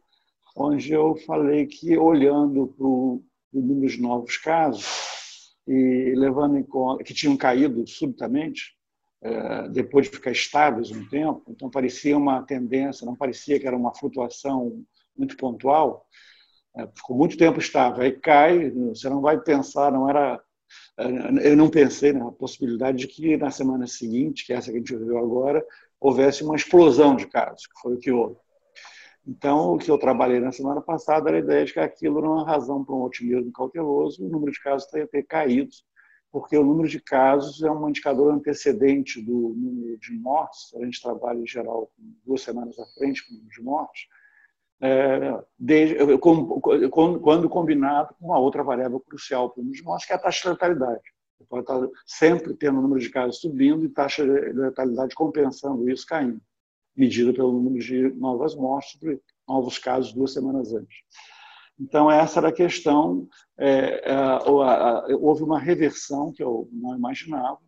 onde 0.54 0.92
eu 0.92 1.16
falei 1.26 1.66
que, 1.66 1.96
olhando 1.96 2.68
para 2.68 2.86
o 2.86 3.22
número 3.52 3.90
de 3.90 4.00
novos 4.00 4.36
casos, 4.36 4.86
e 5.66 6.14
levando 6.16 6.58
em 6.58 6.62
conta 6.62 7.02
que 7.02 7.14
tinham 7.14 7.36
caído 7.36 7.86
subitamente, 7.86 8.74
é, 9.22 9.68
depois 9.70 10.06
de 10.06 10.16
ficar 10.16 10.30
estáveis 10.30 10.90
um 10.90 11.08
tempo, 11.08 11.42
então 11.48 11.70
parecia 11.70 12.16
uma 12.16 12.42
tendência, 12.42 13.06
não 13.06 13.16
parecia 13.16 13.58
que 13.58 13.66
era 13.66 13.76
uma 13.76 13.94
flutuação 13.94 14.84
muito 15.16 15.36
pontual, 15.36 16.06
é, 16.76 16.86
ficou 16.94 17.16
muito 17.16 17.36
tempo 17.36 17.58
estável, 17.58 18.02
aí 18.02 18.12
cai, 18.12 18.70
você 18.70 19.08
não 19.08 19.22
vai 19.22 19.40
pensar, 19.40 19.90
não 19.90 20.08
era 20.08 20.42
é, 20.98 21.50
eu 21.50 21.56
não 21.56 21.70
pensei 21.70 22.12
na 22.12 22.30
possibilidade 22.32 22.98
de 22.98 23.08
que 23.08 23.36
na 23.36 23.50
semana 23.50 23.86
seguinte, 23.86 24.44
que 24.44 24.52
é 24.52 24.56
essa 24.56 24.70
que 24.70 24.76
a 24.76 24.80
gente 24.80 24.96
viu 24.96 25.18
agora, 25.18 25.64
houvesse 26.00 26.42
uma 26.44 26.56
explosão 26.56 27.16
de 27.16 27.26
casos, 27.26 27.66
que 27.66 27.80
foi 27.80 27.94
o 27.94 27.98
que 27.98 28.10
houve. 28.10 28.36
Então, 29.26 29.74
o 29.74 29.78
que 29.78 29.90
eu 29.90 29.96
trabalhei 29.96 30.38
na 30.38 30.52
semana 30.52 30.82
passada 30.82 31.30
era 31.30 31.38
a 31.38 31.40
ideia 31.40 31.64
de 31.64 31.72
que 31.72 31.80
aquilo 31.80 32.18
era 32.18 32.28
uma 32.28 32.44
razão 32.44 32.84
para 32.84 32.94
um 32.94 33.02
otimismo 33.02 33.50
cauteloso, 33.52 34.24
o 34.24 34.28
número 34.28 34.52
de 34.52 34.60
casos 34.60 34.86
ter, 34.90 35.08
ter 35.08 35.22
caído, 35.22 35.70
porque 36.30 36.58
o 36.58 36.64
número 36.64 36.88
de 36.88 37.00
casos 37.00 37.62
é 37.62 37.70
um 37.70 37.88
indicador 37.88 38.34
antecedente 38.34 39.22
do 39.22 39.54
número 39.56 39.98
de 39.98 40.12
mortes. 40.12 40.74
A 40.74 40.84
gente 40.84 41.00
trabalha, 41.00 41.38
em 41.38 41.46
geral, 41.46 41.90
duas 42.26 42.42
semanas 42.42 42.78
à 42.78 42.84
frente 42.98 43.26
com 43.26 43.32
o 43.32 43.36
número 43.36 43.54
de 43.54 43.62
mortes, 43.62 44.02
é, 44.82 45.42
desde, 45.58 46.18
com, 46.18 46.60
quando 46.60 47.48
combinado 47.48 48.14
com 48.18 48.26
uma 48.26 48.38
outra 48.38 48.62
variável 48.62 49.00
crucial 49.00 49.48
para 49.48 49.60
o 49.60 49.64
número 49.64 49.80
de 49.80 49.84
mortes, 49.84 50.06
que 50.06 50.12
é 50.12 50.16
a 50.16 50.18
taxa 50.18 50.42
de 50.42 50.48
letalidade. 50.50 51.14
Pode 51.48 51.62
estar 51.62 51.88
sempre 52.06 52.54
tendo 52.54 52.78
o 52.78 52.82
número 52.82 53.00
de 53.00 53.10
casos 53.10 53.40
subindo 53.40 53.84
e 53.84 53.88
taxa 53.88 54.24
de 54.24 54.52
letalidade 54.52 55.14
compensando 55.14 55.88
isso 55.88 56.06
caindo 56.06 56.40
medida 56.96 57.32
pelo 57.32 57.52
número 57.52 57.84
de 57.84 58.10
novas 58.14 58.54
mortes, 58.54 58.98
novos 59.46 59.78
casos 59.78 60.12
duas 60.12 60.32
semanas 60.32 60.72
antes. 60.72 60.98
Então, 61.78 62.10
essa 62.10 62.38
era 62.38 62.48
a 62.48 62.52
questão. 62.52 63.28
É, 63.58 64.10
a, 64.10 64.40
houve 65.20 65.42
uma 65.42 65.58
reversão 65.58 66.32
que 66.32 66.42
eu 66.42 66.68
não 66.72 66.96
imaginava. 66.96 67.58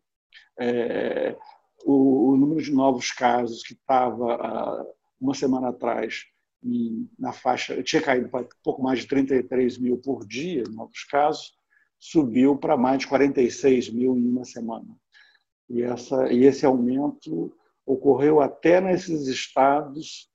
É, 0.58 1.36
o, 1.84 2.30
o, 2.30 2.36
número 2.36 2.62
de 2.62 2.72
novos 2.72 3.10
casos 3.12 3.62
que 3.62 3.74
estava 3.74 4.86
uma 5.20 5.34
semana 5.34 5.68
atrás 5.68 6.24
em, 6.62 7.08
na 7.18 7.32
faixa, 7.32 7.82
tinha 7.82 8.02
caído 8.02 8.28
para 8.28 8.48
pouco 8.62 8.82
mais 8.82 9.00
de 9.00 9.06
33 9.06 9.78
mil 9.78 9.98
por 9.98 10.26
dia, 10.26 10.64
novos 10.70 11.04
casos, 11.04 11.54
subiu 11.98 12.56
para 12.56 12.76
mais 12.76 13.00
de 13.00 13.06
46 13.06 13.90
mil 13.90 14.16
em 14.16 14.28
uma 14.28 14.44
semana. 14.44 14.96
E, 15.68 15.82
essa, 15.82 16.32
e 16.32 16.44
esse 16.44 16.64
aumento 16.64 17.52
ocorreu 17.86 18.40
até 18.40 18.80
nesses 18.80 19.28
estados 19.28 20.28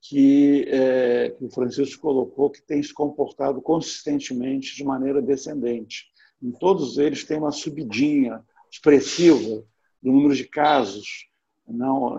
que, 0.00 0.64
é, 0.68 1.30
que 1.30 1.44
o 1.44 1.50
Francisco 1.50 2.00
colocou, 2.00 2.50
que 2.50 2.62
tem 2.62 2.82
se 2.82 2.94
comportado 2.94 3.60
consistentemente 3.60 4.74
de 4.76 4.84
maneira 4.84 5.20
descendente. 5.20 6.06
Em 6.42 6.50
todos 6.50 6.98
eles 6.98 7.24
tem 7.24 7.38
uma 7.38 7.52
subidinha 7.52 8.42
expressiva 8.70 9.62
do 10.02 10.10
número 10.10 10.34
de 10.34 10.44
casos, 10.44 11.28
não, 11.68 12.18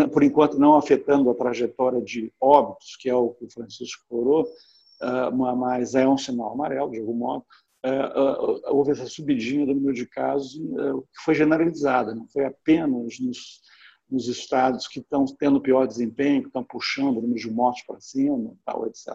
eh, 0.00 0.06
por 0.08 0.22
enquanto 0.24 0.58
não 0.58 0.76
afetando 0.76 1.30
a 1.30 1.34
trajetória 1.34 2.02
de 2.02 2.32
óbitos, 2.40 2.96
que 2.96 3.08
é 3.08 3.14
o 3.14 3.30
que 3.30 3.44
o 3.44 3.50
Francisco 3.50 4.04
colocou, 4.08 4.50
eh, 5.00 5.30
mas 5.30 5.94
é 5.94 6.08
um 6.08 6.18
sinal 6.18 6.52
amarelo, 6.52 6.90
de 6.90 6.98
algum 6.98 7.14
modo, 7.14 7.44
eh, 7.84 8.12
houve 8.70 8.90
essa 8.90 9.06
subidinha 9.06 9.66
do 9.66 9.74
número 9.74 9.94
de 9.94 10.06
casos 10.06 10.54
que 10.54 11.24
foi 11.24 11.34
generalizada, 11.34 12.14
não 12.14 12.26
foi 12.26 12.44
apenas 12.44 13.20
nos 13.20 13.60
nos 14.10 14.28
estados 14.28 14.86
que 14.86 15.00
estão 15.00 15.24
tendo 15.24 15.60
pior 15.60 15.86
desempenho, 15.86 16.42
que 16.42 16.48
estão 16.48 16.64
puxando 16.64 17.18
o 17.18 17.22
número 17.22 17.40
de 17.40 17.50
mortes 17.50 17.84
para 17.86 18.00
cima, 18.00 18.54
tal, 18.64 18.86
etc. 18.86 19.14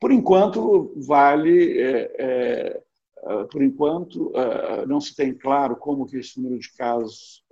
Por 0.00 0.10
enquanto, 0.10 0.94
vale, 0.96 1.78
é, 1.78 2.14
é, 2.18 2.82
é, 3.22 3.44
por 3.44 3.62
enquanto, 3.62 4.32
é, 4.34 4.86
não 4.86 5.00
se 5.00 5.14
tem 5.14 5.34
claro 5.34 5.76
como 5.76 6.06
que 6.06 6.16
esse 6.16 6.40
número 6.40 6.58
de 6.58 6.72
casos 6.74 7.44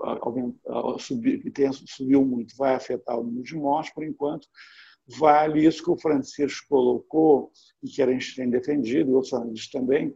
subir, 0.99 1.43
que 1.43 1.51
tem, 1.51 1.71
subiu 1.73 2.25
muito 2.25 2.57
vai 2.57 2.75
afetar 2.75 3.19
o 3.19 3.23
número 3.23 3.43
de 3.43 3.55
mortes. 3.55 3.93
Por 3.93 4.03
enquanto, 4.03 4.49
vale 5.07 5.67
isso 5.67 5.85
que 5.85 5.91
o 5.91 5.99
Francisco 5.99 6.67
colocou 6.69 7.53
e 7.83 7.89
que 7.89 8.03
a 8.03 8.11
gente 8.11 8.35
tem 8.35 8.49
defendido, 8.49 9.13
outros 9.13 9.35
analistas 9.35 9.71
também, 9.71 10.15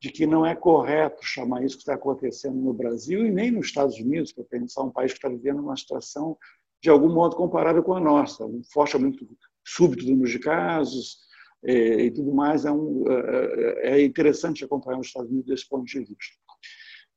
de 0.00 0.10
que 0.10 0.26
não 0.26 0.46
é 0.46 0.54
correto 0.54 1.24
chamar 1.24 1.62
isso 1.62 1.76
que 1.76 1.82
está 1.82 1.94
acontecendo 1.94 2.56
no 2.56 2.72
Brasil 2.72 3.26
e 3.26 3.30
nem 3.30 3.50
nos 3.50 3.66
Estados 3.66 3.98
Unidos, 3.98 4.32
para 4.32 4.44
pensar 4.44 4.82
um 4.82 4.90
país 4.90 5.12
que 5.12 5.18
está 5.18 5.28
vivendo 5.28 5.60
uma 5.60 5.76
situação 5.76 6.38
de 6.82 6.88
algum 6.88 7.12
modo 7.12 7.36
comparável 7.36 7.82
com 7.82 7.94
a 7.94 8.00
nossa, 8.00 8.44
um 8.46 8.62
forte 8.72 8.96
aumento 8.96 9.28
súbito 9.62 10.04
do 10.04 10.12
número 10.12 10.30
de 10.30 10.38
casos 10.38 11.18
é, 11.62 12.04
e 12.04 12.10
tudo 12.10 12.32
mais. 12.32 12.64
É, 12.64 12.72
um, 12.72 13.04
é, 13.08 13.90
é, 13.90 14.02
interessante 14.02 14.64
acompanhar 14.64 14.98
os 14.98 15.08
Estados 15.08 15.30
Unidos 15.30 15.48
desse 15.48 15.68
ponto 15.68 15.84
de 15.84 15.98
vista. 15.98 16.36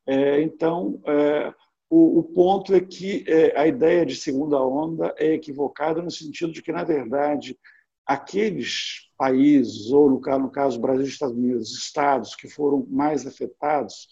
É, 0.05 0.41
então, 0.41 1.01
é, 1.07 1.53
o, 1.89 2.19
o, 2.19 2.23
ponto 2.23 2.75
é 2.75 2.81
que 2.81 3.23
é, 3.25 3.57
a 3.57 3.65
ideia 3.65 4.05
de 4.05 4.15
segunda 4.17 4.61
onda 4.61 5.15
é 5.17 5.33
equivocada 5.33 6.01
no 6.01 6.11
sentido 6.11 6.51
de 6.51 6.61
que, 6.61 6.73
na 6.73 6.83
verdade, 6.83 7.57
aqueles 8.05 9.09
países, 9.17 9.91
ou 9.91 10.09
no 10.09 10.19
caso, 10.19 10.39
no 10.41 10.51
caso 10.51 10.79
Brasil 10.79 11.05
e 11.05 11.09
Estados 11.09 11.35
Unidos, 11.35 11.71
estados 11.77 12.35
que 12.35 12.49
foram 12.49 12.85
mais 12.89 13.25
afetados 13.25 14.07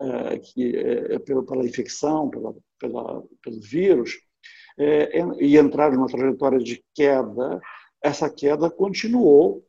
é, 0.00 0.38
que, 0.38 0.76
é, 0.76 1.18
pela, 1.18 1.44
pela, 1.44 1.66
infecção, 1.66 2.28
pela, 2.30 2.54
pela, 2.78 3.22
pelo 3.42 3.60
vírus, 3.60 4.12
e 5.40 5.58
entraram 5.58 5.96
numa 5.96 6.06
trajetória 6.06 6.60
de 6.60 6.84
queda, 6.94 7.60
essa 8.00 8.30
queda 8.30 8.70
continuou 8.70 9.66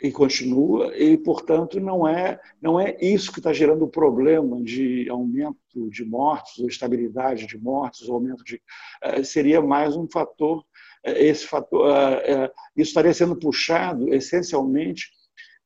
e 0.00 0.10
continua 0.10 0.96
e 0.96 1.16
portanto 1.16 1.78
não 1.78 2.06
é 2.06 2.40
não 2.60 2.78
é 2.78 2.96
isso 3.00 3.30
que 3.32 3.38
está 3.38 3.52
gerando 3.52 3.84
o 3.84 3.90
problema 3.90 4.60
de 4.62 5.08
aumento 5.08 5.90
de 5.90 6.04
mortes 6.04 6.58
ou 6.58 6.66
estabilidade 6.66 7.46
de 7.46 7.58
mortes 7.58 8.08
ou 8.08 8.14
aumento 8.14 8.42
de 8.44 8.60
seria 9.24 9.60
mais 9.60 9.96
um 9.96 10.08
fator 10.08 10.64
esse 11.04 11.46
fator, 11.46 11.90
é, 11.90 12.32
é, 12.32 12.52
isso 12.76 12.90
estaria 12.90 13.12
sendo 13.12 13.36
puxado 13.36 14.12
essencialmente 14.14 15.10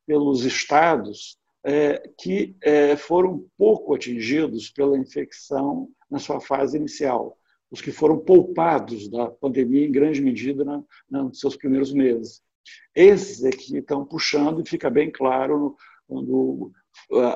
pelos 0.07 0.45
estados 0.45 1.39
é, 1.65 2.11
que 2.19 2.57
foram 2.99 3.45
pouco 3.59 3.95
atingidos 3.95 4.71
pela 4.71 4.97
infecção 4.97 5.89
na 6.09 6.19
sua 6.19 6.41
fase 6.41 6.77
inicial, 6.77 7.37
os 7.71 7.81
que 7.81 7.91
foram 7.91 8.19
poupados 8.19 9.09
da 9.11 9.29
pandemia 9.29 9.85
em 9.85 9.91
grande 9.91 10.23
medida 10.23 10.65
nos 11.11 11.41
seus 11.41 11.57
primeiros 11.57 11.93
meses. 11.93 12.41
Esses 12.95 13.45
é 13.45 13.51
que 13.51 13.79
estão 13.79 14.05
puxando 14.05 14.63
e 14.63 14.69
fica 14.69 14.89
bem 14.89 15.11
claro 15.11 15.77
quando 16.07 16.71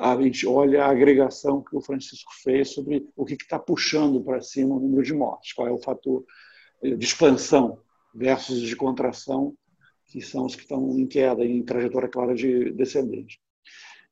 a 0.01 0.17
gente 0.21 0.47
olha 0.47 0.85
a 0.85 0.91
agregação 0.91 1.61
que 1.61 1.75
o 1.75 1.81
Francisco 1.81 2.31
fez 2.41 2.69
sobre 2.69 3.05
o 3.17 3.25
que 3.25 3.33
está 3.33 3.59
puxando 3.59 4.23
para 4.23 4.41
cima 4.41 4.75
o 4.75 4.79
número 4.79 5.03
de 5.03 5.13
mortes, 5.13 5.51
qual 5.51 5.67
é 5.67 5.71
o 5.71 5.77
fator 5.77 6.23
de 6.81 7.05
expansão 7.05 7.77
versus 8.13 8.61
de 8.61 8.75
contração, 8.75 9.55
que 10.07 10.21
são 10.21 10.45
os 10.45 10.55
que 10.55 10.63
estão 10.63 10.97
em 10.99 11.07
queda, 11.07 11.45
em 11.45 11.63
trajetória 11.63 12.09
clara 12.09 12.35
de 12.35 12.71
descendente. 12.71 13.39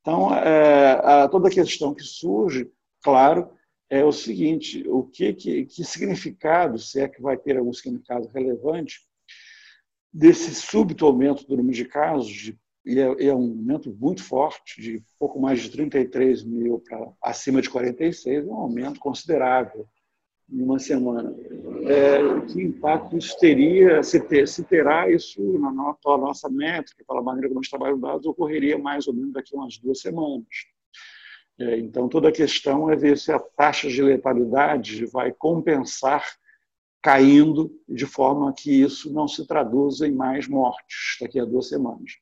Então, 0.02 0.34
é, 0.34 0.92
a, 1.04 1.28
toda 1.28 1.50
a 1.50 1.52
questão 1.52 1.94
que 1.94 2.04
surge, 2.04 2.70
claro, 3.04 3.52
é 3.90 4.04
o 4.04 4.12
seguinte: 4.12 4.88
o 4.88 5.04
que, 5.04 5.34
que, 5.34 5.66
que 5.66 5.84
significado, 5.84 6.78
se 6.78 7.02
é 7.02 7.08
que 7.08 7.22
vai 7.22 7.38
ter 7.38 7.58
algum 7.58 7.74
significado 7.74 8.30
relevante, 8.30 9.02
desse 10.12 10.54
súbito 10.56 11.06
aumento 11.06 11.46
do 11.46 11.58
número 11.58 11.76
de 11.76 11.86
casos, 11.86 12.32
de, 12.32 12.58
e 12.86 13.00
é, 13.00 13.28
é, 13.28 13.34
um 13.34 13.52
aumento 13.52 13.96
muito 14.00 14.24
forte, 14.24 14.82
de 14.82 15.04
pouco 15.20 15.40
mais 15.40 15.62
de 15.62 15.70
33 15.70 16.44
mil 16.44 16.80
para 16.80 17.12
acima 17.22 17.62
de 17.62 17.70
46, 17.70 18.46
é 18.46 18.50
um 18.50 18.56
aumento 18.56 19.00
considerável 19.00 19.88
em 20.52 20.62
uma 20.62 20.80
semana. 20.80 21.34
É, 21.86 22.42
que 22.48 22.62
impacto 22.62 23.18
isso 23.18 23.38
teria, 23.40 24.02
se, 24.04 24.20
ter, 24.20 24.48
se 24.48 24.64
terá 24.64 25.10
isso 25.10 25.42
na 25.60 25.72
nossa, 25.72 26.18
nossa 26.18 26.50
métrica, 26.50 27.04
pela 27.08 27.22
maneira 27.22 27.48
como 27.48 27.60
a 27.60 27.64
gente 27.64 27.70
trabalha 27.70 27.96
os 27.96 28.02
dados, 28.02 28.26
ocorreria 28.26 28.78
mais 28.78 29.08
ou 29.08 29.14
menos 29.14 29.34
daqui 29.34 29.56
a 29.56 29.60
umas 29.60 29.78
duas 29.78 30.02
semanas. 30.02 30.48
É, 31.60 31.78
então, 31.78 32.08
toda 32.08 32.30
a 32.30 32.32
questão 32.32 32.90
é 32.90 32.96
ver 32.96 33.18
se 33.18 33.32
a 33.32 33.40
taxa 33.40 33.90
de 33.90 34.02
letalidade 34.02 35.06
vai 35.06 35.32
compensar 35.32 36.24
caindo 37.02 37.72
de 37.88 38.06
forma 38.06 38.54
que 38.54 38.82
isso 38.82 39.12
não 39.14 39.28
se 39.28 39.46
traduza 39.46 40.08
em 40.08 40.12
mais 40.12 40.48
mortes 40.48 41.18
daqui 41.20 41.40
a 41.40 41.46
duas 41.46 41.68
semanas. 41.68 42.14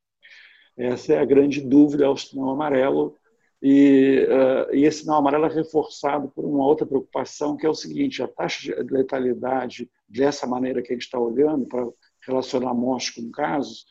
Essa 0.75 1.13
é 1.13 1.19
a 1.19 1.25
grande 1.25 1.61
dúvida 1.61 2.05
ao 2.05 2.15
sinal 2.15 2.51
amarelo 2.51 3.15
e, 3.61 4.27
uh, 4.29 4.75
e, 4.75 4.85
esse 4.85 5.01
sinal 5.01 5.17
amarelo 5.17 5.45
é 5.45 5.49
reforçado 5.49 6.29
por 6.29 6.45
uma 6.45 6.65
outra 6.65 6.85
preocupação, 6.85 7.57
que 7.57 7.65
é 7.65 7.69
o 7.69 7.73
seguinte: 7.73 8.21
a 8.21 8.27
taxa 8.27 8.83
de 8.83 8.93
letalidade, 8.93 9.89
dessa 10.07 10.45
maneira 10.45 10.81
que 10.81 10.91
a 10.91 10.95
gente 10.95 11.05
está 11.05 11.19
olhando, 11.19 11.65
para 11.65 11.87
relacionar 12.21 12.73
mortes 12.73 13.09
com 13.11 13.31
casos, 13.31 13.85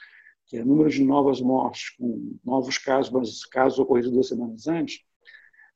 que 0.47 0.57
é 0.57 0.63
o 0.63 0.67
número 0.67 0.89
de 0.89 1.03
novas 1.03 1.41
mortes 1.41 1.91
com 1.91 2.37
novos 2.45 2.79
casos, 2.79 3.11
mas 3.11 3.45
casos 3.45 3.79
ocorridos 3.79 4.13
duas 4.13 4.29
semanas 4.29 4.69
antes, 4.69 5.01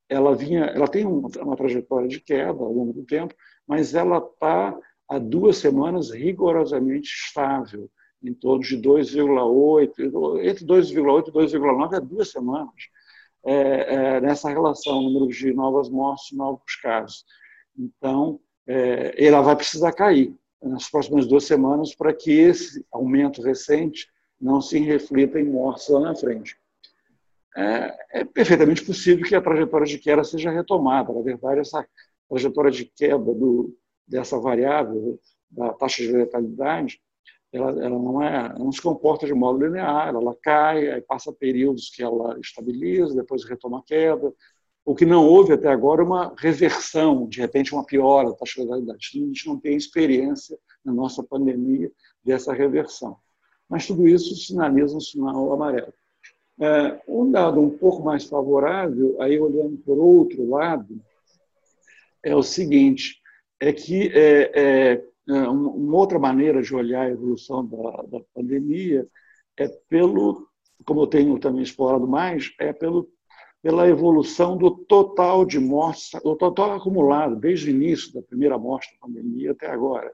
ela, 0.09 0.35
vinha, 0.37 0.66
ela 0.66 0.87
tem 0.87 1.05
uma, 1.05 1.29
uma 1.42 1.57
trajetória 1.57 2.09
de 2.09 2.20
queda 2.20 2.50
ao 2.50 2.72
longo 2.72 2.92
do 2.92 3.05
tempo, 3.05 3.35
mas 3.66 3.94
ela 3.94 4.18
está 4.18 4.79
há 5.09 5.18
duas 5.18 5.57
semanas 5.57 6.11
rigorosamente 6.11 7.09
estável, 7.09 7.90
em 8.22 8.33
torno 8.33 8.62
de 8.62 8.76
2,8, 8.76 10.44
entre 10.44 10.64
2,8 10.64 11.29
e 11.29 11.33
2,9 11.33 11.94
há 11.96 11.98
duas 11.98 12.31
semanas 12.31 12.90
é, 13.44 13.55
é, 13.55 14.20
nessa 14.20 14.48
relação, 14.50 15.03
número 15.03 15.29
de 15.29 15.53
novas 15.53 15.88
mortes 15.88 16.37
novos 16.37 16.76
casos. 16.76 17.24
Então, 17.79 18.40
é, 18.66 19.14
ela 19.24 19.40
vai 19.40 19.57
precisar 19.57 19.92
cair 19.92 20.35
nas 20.62 20.90
próximas 20.90 21.26
duas 21.26 21.44
semanas 21.44 21.94
para 21.94 22.12
que 22.12 22.31
esse 22.33 22.85
aumento 22.92 23.42
recente 23.42 24.07
não 24.40 24.61
se 24.61 24.79
reflita 24.79 25.40
em 25.40 25.44
mortes 25.44 25.88
lá 25.88 26.00
na 26.00 26.14
frente. 26.14 26.57
É, 27.57 28.20
é, 28.20 28.24
perfeitamente 28.24 28.85
possível 28.85 29.26
que 29.26 29.35
a 29.35 29.40
trajetória 29.40 29.87
de 29.87 29.98
queda 29.98 30.22
seja 30.22 30.50
retomada. 30.50 31.12
Na 31.12 31.22
verdade, 31.22 31.61
essa 31.61 31.87
trajetória 32.29 32.70
de 32.70 32.85
queda 32.85 33.18
do, 33.18 33.76
dessa 34.07 34.38
variável, 34.38 35.18
da 35.50 35.72
taxa 35.72 36.03
de 36.03 36.12
letalidade, 36.12 37.00
ela, 37.53 37.71
ela 37.71 37.99
não, 37.99 38.23
é, 38.23 38.59
não 38.59 38.71
se 38.71 38.81
comporta 38.81 39.27
de 39.27 39.35
modo 39.35 39.65
linear, 39.65 40.09
ela 40.09 40.37
cai, 40.41 40.89
aí 40.89 41.01
passa 41.01 41.33
períodos 41.33 41.91
que 41.91 42.03
ela 42.03 42.39
estabiliza, 42.39 43.15
depois 43.15 43.45
retoma 43.45 43.81
a 43.81 43.83
queda. 43.83 44.33
O 44.85 44.95
que 44.95 45.05
não 45.05 45.27
houve 45.27 45.53
até 45.53 45.69
agora 45.69 46.03
é 46.03 46.05
uma 46.05 46.35
reversão, 46.39 47.29
de 47.29 47.41
repente 47.41 47.73
uma 47.73 47.85
piora 47.85 48.31
da 48.31 48.37
taxa 48.37 48.61
de 48.61 48.63
letalidade. 48.63 49.11
A 49.15 49.19
gente 49.19 49.47
não 49.47 49.59
tem 49.59 49.77
experiência 49.77 50.59
na 50.85 50.93
nossa 50.93 51.23
pandemia 51.23 51.91
dessa 52.25 52.53
reversão. 52.53 53.17
Mas 53.69 53.87
tudo 53.87 54.07
isso 54.07 54.35
sinaliza 54.37 54.97
um 54.97 55.01
sinal 55.01 55.53
amarelo. 55.53 55.93
É, 56.61 57.01
um 57.09 57.31
dado 57.31 57.61
um 57.61 57.71
pouco 57.71 58.03
mais 58.03 58.25
favorável, 58.25 59.17
aí 59.21 59.41
olhando 59.41 59.77
por 59.79 59.99
outro 59.99 60.49
lado, 60.49 61.01
é 62.23 62.37
o 62.37 62.43
seguinte, 62.43 63.21
é 63.59 63.73
que 63.73 64.09
é, 64.15 64.51
é, 64.55 65.05
uma 65.33 65.97
outra 65.97 66.19
maneira 66.19 66.62
de 66.62 66.75
olhar 66.75 67.03
a 67.03 67.11
evolução 67.11 67.66
da, 67.66 68.03
da 68.03 68.21
pandemia 68.35 69.07
é 69.59 69.69
pelo, 69.88 70.49
como 70.85 71.03
eu 71.03 71.07
tenho 71.07 71.38
também 71.38 71.62
explorado 71.62 72.07
mais, 72.07 72.51
é 72.59 72.73
pelo, 72.73 73.09
pela 73.62 73.88
evolução 73.88 74.57
do 74.57 74.71
total 74.71 75.45
de 75.45 75.59
mortes, 75.59 76.11
o 76.25 76.35
total 76.35 76.73
acumulado, 76.73 77.37
desde 77.37 77.69
o 77.69 77.71
início 77.71 78.12
da 78.14 78.23
primeira 78.23 78.59
morte 78.59 78.88
da 78.93 79.07
pandemia 79.07 79.53
até 79.53 79.71
agora. 79.71 80.12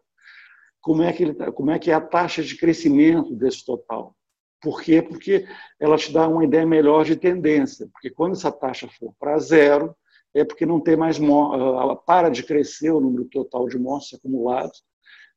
Como 0.80 1.02
é 1.02 1.12
que, 1.12 1.22
ele, 1.22 1.34
tá, 1.34 1.50
como 1.50 1.70
é, 1.70 1.78
que 1.78 1.90
é 1.90 1.94
a 1.94 2.00
taxa 2.00 2.42
de 2.42 2.56
crescimento 2.56 3.34
desse 3.34 3.64
total? 3.64 4.14
Por 4.60 4.80
quê? 4.82 5.02
Porque 5.02 5.46
ela 5.78 5.96
te 5.96 6.12
dá 6.12 6.28
uma 6.28 6.44
ideia 6.44 6.66
melhor 6.66 7.04
de 7.04 7.16
tendência. 7.16 7.88
Porque 7.92 8.10
quando 8.10 8.32
essa 8.32 8.50
taxa 8.50 8.88
for 8.98 9.12
para 9.18 9.38
zero, 9.38 9.94
é 10.34 10.44
porque 10.44 10.66
não 10.66 10.80
tem 10.80 10.96
mais 10.96 11.18
ela 11.18 11.96
para 11.96 12.28
de 12.28 12.42
crescer 12.42 12.90
o 12.90 13.00
número 13.00 13.24
total 13.26 13.68
de 13.68 13.78
mortes 13.78 14.14
acumulados 14.14 14.82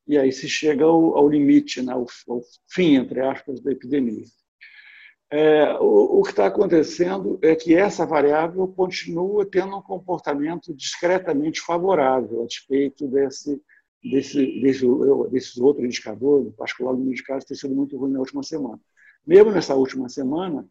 e 0.10 0.18
aí 0.18 0.32
se 0.32 0.50
chega 0.50 0.84
ao, 0.86 1.16
ao 1.16 1.30
limite, 1.30 1.84
né, 1.84 1.94
ao, 1.94 2.08
ao, 2.28 2.42
fim, 2.68 2.96
entre 2.96 3.22
aspas, 3.22 3.62
da 3.62 3.72
epidemia. 3.72 4.26
É, 5.32 5.76
o, 5.76 6.20
o, 6.20 6.24
que 6.24 6.32
está 6.32 6.48
acontecendo 6.48 7.38
é 7.44 7.56
que 7.56 7.76
essa 7.76 8.08
variável 8.08 8.68
continua 8.70 9.46
tendo 9.46 9.78
um 9.78 9.82
comportamento 9.84 10.74
discretamente 10.74 11.62
favorável 11.62 12.42
a 12.42 12.48
despeito 12.48 13.08
desse, 13.08 13.62
desse, 14.04 14.60
desse, 14.60 14.88
desses 15.30 15.58
outros 15.58 15.86
indicadores, 15.86 16.48
em 16.48 16.52
particular 16.54 16.94
o 16.94 16.98
número 16.98 17.16
de 17.16 17.24
casos 17.24 17.46
ter 17.46 17.54
sido 17.54 17.76
muito 17.76 17.96
ruim 17.96 18.12
na 18.12 18.20
última 18.20 18.42
semana. 18.42 18.82
Mesmo 19.24 19.52
nessa 19.52 19.76
última 19.76 20.10
semana, 20.10 20.68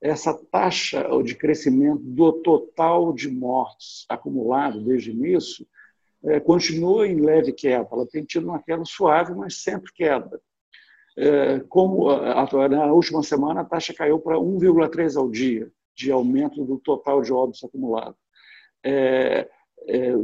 essa 0.00 0.34
taxa 0.34 1.06
de 1.22 1.36
crescimento 1.36 2.02
do 2.02 2.32
total 2.32 3.12
de 3.12 3.30
mortes 3.30 4.04
acumulado 4.08 4.82
desde 4.82 5.12
o 5.12 5.14
início 5.14 5.64
é, 6.24 6.40
continua 6.40 7.06
em 7.06 7.20
leve 7.20 7.52
queda. 7.52 7.88
Ela 7.90 8.06
tem 8.06 8.24
tido 8.24 8.46
uma 8.46 8.62
queda 8.62 8.84
suave, 8.84 9.34
mas 9.34 9.62
sempre 9.62 9.92
queda. 9.92 10.40
É, 11.16 11.60
como 11.68 12.08
na 12.68 12.92
última 12.92 13.22
semana 13.22 13.60
a 13.60 13.64
taxa 13.64 13.94
caiu 13.94 14.18
para 14.18 14.36
1,3 14.36 15.16
ao 15.16 15.30
dia 15.30 15.70
de 15.94 16.10
aumento 16.10 16.64
do 16.64 16.78
total 16.78 17.22
de 17.22 17.32
óbitos 17.32 17.62
acumulado. 17.62 18.16
É, 18.82 19.48
é, 19.86 20.08
é, 20.08 20.14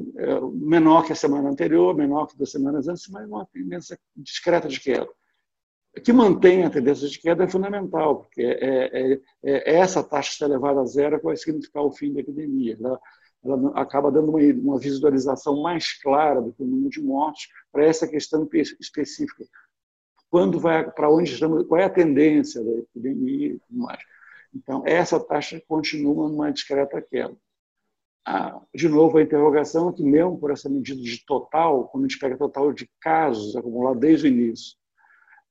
menor 0.55 1.05
que 1.05 1.13
a 1.13 1.17
semana 1.17 1.49
anterior, 1.49 1.95
menor 1.95 2.27
que 2.27 2.37
duas 2.37 2.51
semanas 2.51 2.89
antes, 2.89 3.09
mas 3.09 3.29
uma 3.29 3.47
tendência 3.47 3.99
discreta 4.17 4.69
de 4.69 4.81
queda. 4.81 5.09
Que 6.05 6.13
mantém 6.13 6.65
a 6.65 6.71
tendência 6.71 7.09
de 7.09 7.19
queda 7.19 7.45
é 7.45 7.49
fundamental, 7.49 8.21
porque 8.21 8.43
é, 8.43 9.13
é, 9.43 9.75
essa 9.77 10.03
taxa 10.03 10.45
elevada 10.45 10.81
a 10.81 10.85
zero 10.85 11.21
vai 11.23 11.37
significar 11.37 11.83
o 11.83 11.91
fim 11.91 12.13
da 12.13 12.21
epidemia. 12.21 12.79
Ela 13.45 13.73
acaba 13.75 14.11
dando 14.11 14.31
uma, 14.31 14.41
uma 14.41 14.79
visualização 14.79 15.63
mais 15.63 15.93
clara 16.01 16.41
do 16.41 16.55
número 16.59 16.91
de 16.91 17.01
mortes 17.01 17.49
para 17.73 17.85
essa 17.85 18.07
questão 18.07 18.49
específica. 18.53 19.45
Quando 20.31 20.61
vai 20.61 20.89
para 20.91 21.11
onde 21.11 21.33
estamos, 21.33 21.67
qual 21.67 21.81
é 21.81 21.85
a 21.85 21.91
tendência 21.91 22.63
da 22.63 22.71
epidemia 22.71 23.49
e 23.49 23.59
tudo 23.59 23.79
mais. 23.79 24.01
Então, 24.55 24.83
essa 24.85 25.19
taxa 25.19 25.63
continua 25.67 26.29
numa 26.29 26.53
discreta 26.53 27.01
queda. 27.01 27.37
Ah, 28.27 28.61
de 28.75 28.89
novo, 28.89 29.17
a 29.17 29.23
interrogação 29.23 29.89
é 29.89 29.93
que, 29.93 30.03
mesmo 30.03 30.39
por 30.39 30.51
essa 30.51 30.69
medida 30.69 31.01
de 31.01 31.25
total, 31.25 31.89
quando 31.89 32.05
a 32.05 32.09
gente 32.09 32.19
pega 32.19 32.37
total 32.37 32.73
de 32.73 32.89
casos 33.01 33.57
acumulados 33.57 34.01
desde 34.01 34.27
o 34.27 34.29
início, 34.29 34.77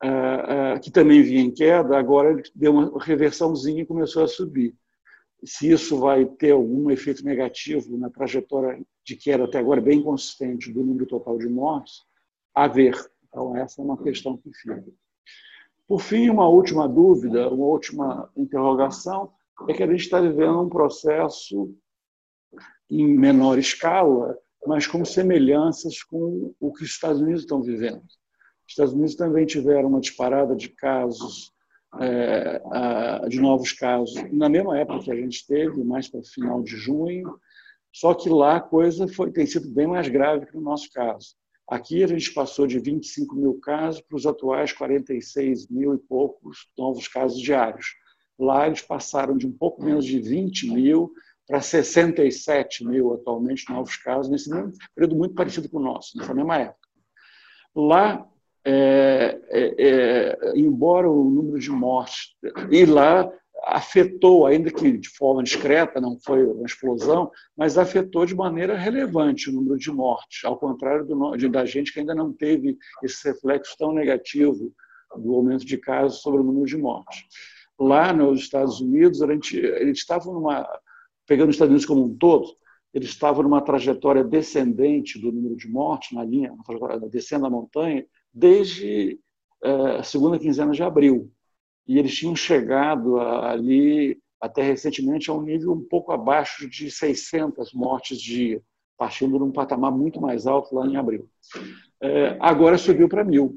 ah, 0.02 0.74
ah, 0.74 0.80
que 0.80 0.92
também 0.92 1.24
vinha 1.24 1.42
em 1.42 1.52
queda, 1.52 1.98
agora 1.98 2.42
deu 2.54 2.72
uma 2.72 3.04
reversãozinha 3.04 3.82
e 3.82 3.86
começou 3.86 4.24
a 4.24 4.28
subir 4.28 4.76
se 5.44 5.72
isso 5.72 6.00
vai 6.00 6.26
ter 6.26 6.52
algum 6.52 6.90
efeito 6.92 7.24
negativo 7.24 7.98
na 7.98 8.10
trajetória 8.10 8.82
de 9.04 9.16
queda 9.16 9.46
até 9.46 9.60
agora 9.60 9.82
bem 9.82 10.02
consistente 10.02 10.72
do 10.72 10.84
número 10.84 11.06
total 11.06 11.38
de 11.38 11.48
mortes, 11.48 12.04
a 12.54 12.68
ver. 12.68 12.96
Então, 13.28 13.56
essa 13.56 13.82
é 13.82 13.86
uma 13.86 13.98
questão 13.98 14.38
que 14.38 14.52
fica. 14.54 14.84
Por 15.88 16.02
fim, 16.02 16.30
uma 16.30 16.48
última 16.48 16.88
dúvida, 16.88 17.50
uma 17.50 17.66
última 17.66 18.30
interrogação, 18.36 19.32
é 19.68 19.74
que 19.74 19.84
a 19.84 19.88
gente 19.88 20.02
está 20.02 20.22
vivendo 20.22 20.62
um 20.62 20.70
processo 20.70 21.74
em 22.90 23.18
menor 23.18 23.58
escala, 23.58 24.38
mas 24.66 24.88
com 24.88 25.04
semelhanças 25.06 26.04
com 26.04 26.54
o 26.60 26.72
que 26.74 26.84
os 26.84 26.90
Estados 26.90 27.22
Unidos 27.22 27.42
estão 27.42 27.62
vivendo. 27.62 28.04
Os 28.04 28.74
Estados 28.74 28.94
Unidos 28.94 29.16
também 29.16 29.46
tiveram 29.46 29.90
uma 29.90 30.00
disparada 30.00 30.56
de 30.56 30.70
casos 30.70 31.54
é, 32.00 33.28
de 33.28 33.40
novos 33.40 33.72
casos 33.72 34.16
na 34.32 34.48
mesma 34.48 34.78
época 34.78 35.06
que 35.06 35.12
a 35.12 35.16
gente 35.16 35.46
teve, 35.48 35.84
mais 35.84 36.08
para 36.08 36.20
o 36.20 36.26
final 36.26 36.62
de 36.62 36.76
junho, 36.76 37.40
só 37.92 38.14
que 38.14 38.30
lá 38.30 38.58
a 38.58 38.62
coisa 38.62 39.08
foi, 39.08 39.32
tem 39.32 39.46
sido 39.46 39.70
bem 39.70 39.88
mais 39.88 40.08
grave 40.08 40.46
que 40.46 40.56
no 40.56 40.62
nosso 40.62 40.92
caso. 40.92 41.36
Aqui 41.68 42.04
a 42.04 42.08
gente 42.08 42.34
passou 42.34 42.66
de 42.66 42.80
25 42.80 43.36
mil 43.36 43.60
casos 43.60 44.02
para 44.02 44.16
os 44.16 44.26
atuais 44.26 44.74
46 44.74 45.68
mil 45.70 45.94
e 45.94 45.98
poucos 45.98 46.68
novos 46.78 47.08
casos 47.08 47.40
diários. 47.40 47.96
Lá 48.38 48.68
eles 48.68 48.82
passaram 48.82 49.38
de 49.38 49.46
um 49.46 49.52
pouco 49.52 49.84
menos 49.84 50.06
de 50.06 50.20
20 50.20 50.72
mil 50.72 51.12
para 51.48 51.62
67 51.62 52.86
mil 52.86 53.14
atualmente 53.14 53.70
novos 53.70 53.96
casos, 53.98 54.32
nesse 54.32 54.50
mesmo 54.50 54.72
período 54.94 55.16
muito 55.16 55.34
parecido 55.34 55.68
com 55.68 55.78
o 55.78 55.84
nosso, 55.84 56.16
nessa 56.18 56.34
mesma 56.34 56.58
época. 56.58 56.88
Lá 57.76 58.29
é, 58.66 59.40
é, 59.50 59.76
é, 59.78 60.54
embora 60.56 61.10
o 61.10 61.30
número 61.30 61.60
de 61.60 61.72
mortes 61.72 62.36
e 62.70 62.86
lá 62.86 63.32
afetou, 63.66 64.46
ainda 64.46 64.72
que 64.72 64.98
de 64.98 65.10
forma 65.10 65.44
discreta, 65.44 66.00
não 66.00 66.18
foi 66.20 66.46
uma 66.46 66.66
explosão, 66.66 67.30
mas 67.58 67.78
afetou 67.78 68.26
de 68.26 68.36
maneira 68.36 68.78
relevante 68.78 69.50
o 69.50 69.54
número 69.54 69.78
de 69.78 69.92
mortes, 69.92 70.44
ao 70.46 70.58
contrário 70.58 71.06
do, 71.06 71.36
de, 71.36 71.50
da 71.50 71.66
gente 71.66 71.94
que 71.94 72.00
ainda 72.00 72.16
não 72.16 72.32
teve 72.32 72.78
esse 73.04 73.28
reflexo 73.28 73.76
tão 73.78 73.94
negativo 73.94 74.74
do 75.16 75.34
aumento 75.36 75.66
de 75.66 75.78
casos 75.78 76.22
sobre 76.22 76.42
o 76.42 76.44
número 76.44 76.66
de 76.66 76.78
mortes. 76.78 77.26
Lá 77.78 78.14
nos 78.14 78.42
Estados 78.42 78.80
Unidos, 78.82 79.22
eles 79.22 79.98
estavam 79.98 80.34
numa, 80.34 80.68
pegando 81.26 81.50
os 81.50 81.56
Estados 81.56 81.72
Unidos 81.72 81.86
como 81.86 82.06
um 82.06 82.18
todo, 82.18 82.48
eles 82.94 83.10
estavam 83.10 83.44
numa 83.44 83.62
trajetória 83.62 84.24
descendente 84.24 85.20
do 85.20 85.32
número 85.32 85.56
de 85.56 85.70
mortes, 85.70 86.12
na 86.12 86.24
linha, 86.24 86.54
descendo 87.12 87.46
a 87.46 87.50
montanha, 87.50 88.06
desde 88.34 89.20
é, 89.64 89.98
a 89.98 90.04
segunda 90.04 90.40
quinzena 90.40 90.72
de 90.72 90.84
abril. 90.84 91.32
E 91.88 91.98
eles 91.98 92.16
tinham 92.16 92.36
chegado 92.36 93.20
ali, 93.20 94.20
até 94.40 94.62
recentemente, 94.62 95.30
a 95.30 95.34
um 95.34 95.42
nível 95.42 95.74
um 95.74 95.84
pouco 95.84 96.12
abaixo 96.12 96.70
de 96.70 96.90
600 96.90 97.74
mortes 97.74 98.22
dia, 98.22 98.62
partindo 98.98 99.38
de 99.38 99.44
um 99.44 99.52
patamar 99.52 99.92
muito 99.92 100.22
mais 100.22 100.46
alto 100.46 100.76
lá 100.76 100.86
em 100.86 100.96
abril. 100.98 101.28
É, 102.02 102.38
agora 102.40 102.78
subiu 102.78 103.10
para 103.10 103.24
mil. 103.24 103.56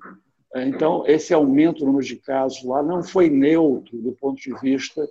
É, 0.54 0.66
então, 0.66 1.04
esse 1.06 1.32
aumento 1.32 1.80
do 1.80 1.87
número 1.87 2.04
de 2.04 2.16
casos 2.16 2.64
lá 2.64 2.82
não 2.82 3.02
foi 3.02 3.30
neutro 3.30 3.96
do 3.98 4.12
ponto 4.12 4.40
de 4.40 4.52
vista, 4.61 5.06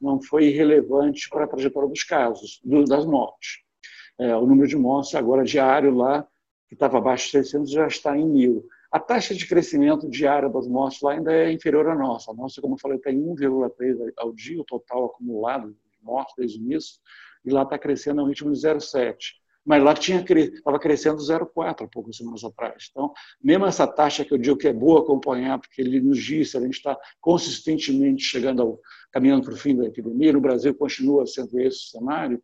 não 0.00 0.20
foi 0.20 0.46
irrelevante 0.46 1.28
para 1.28 1.44
a 1.44 1.48
trajetória 1.48 1.88
dos 1.88 2.04
casos, 2.04 2.60
das 2.86 3.06
mortes. 3.06 3.60
o 4.18 4.46
número 4.46 4.68
de 4.68 4.76
mortes 4.76 5.14
agora 5.14 5.42
diário 5.42 5.94
lá, 5.94 6.26
que 6.68 6.74
estava 6.74 6.98
abaixo 6.98 7.26
de 7.26 7.30
600, 7.32 7.70
já 7.70 7.86
está 7.86 8.16
em 8.16 8.26
mil. 8.26 8.66
A 8.96 8.98
taxa 8.98 9.34
de 9.34 9.46
crescimento 9.46 10.08
diária 10.08 10.48
das 10.48 10.66
mortes 10.66 11.02
lá 11.02 11.12
ainda 11.12 11.30
é 11.30 11.52
inferior 11.52 11.86
à 11.86 11.94
nossa. 11.94 12.30
A 12.30 12.34
nossa, 12.34 12.62
como 12.62 12.76
eu 12.76 12.78
falei, 12.78 12.98
tem 12.98 13.14
1,3 13.20 14.10
ao 14.16 14.32
dia, 14.32 14.58
o 14.58 14.64
total 14.64 15.04
acumulado 15.04 15.68
de 15.68 16.02
mortes 16.02 16.34
desde 16.34 16.58
o 16.58 16.62
início, 16.62 16.98
e 17.44 17.50
lá 17.50 17.64
está 17.64 17.78
crescendo 17.78 18.22
a 18.22 18.24
um 18.24 18.26
ritmo 18.26 18.50
de 18.50 18.58
0,7. 18.58 19.18
Mas 19.62 19.82
lá 19.82 19.92
tinha 19.92 20.24
estava 20.24 20.78
crescendo 20.78 21.18
0,4 21.18 21.84
há 21.84 21.88
poucas 21.88 22.16
semanas 22.16 22.42
atrás. 22.42 22.88
Então, 22.90 23.12
mesmo 23.44 23.66
essa 23.66 23.86
taxa 23.86 24.24
que 24.24 24.32
eu 24.32 24.38
digo 24.38 24.56
que 24.56 24.68
é 24.68 24.72
boa 24.72 25.00
acompanhar, 25.00 25.58
porque 25.58 25.82
ele 25.82 26.00
nos 26.00 26.16
diz 26.16 26.52
se 26.52 26.56
a 26.56 26.60
gente 26.62 26.76
está 26.76 26.96
consistentemente 27.20 28.24
chegando 28.24 28.62
ao, 28.62 28.80
caminhando 29.12 29.44
para 29.44 29.52
o 29.52 29.58
fim 29.58 29.76
da 29.76 29.84
epidemia, 29.84 30.32
no 30.32 30.40
Brasil 30.40 30.74
continua 30.74 31.26
sendo 31.26 31.60
esse 31.60 31.76
o 31.76 31.98
cenário, 31.98 32.42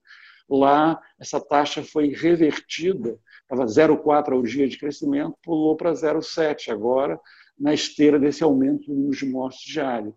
lá 0.50 1.00
essa 1.18 1.40
taxa 1.40 1.82
foi 1.82 2.08
revertida 2.08 3.18
estava 3.52 3.66
0,4 3.66 4.32
ao 4.32 4.42
dia 4.42 4.66
de 4.66 4.78
crescimento, 4.78 5.36
pulou 5.42 5.76
para 5.76 5.92
0,7 5.92 6.70
agora, 6.70 7.20
na 7.58 7.74
esteira 7.74 8.18
desse 8.18 8.42
aumento 8.42 8.86
do 8.86 8.94
número 8.94 9.16
de 9.16 9.26
mortes 9.26 9.60
diário. 9.60 10.14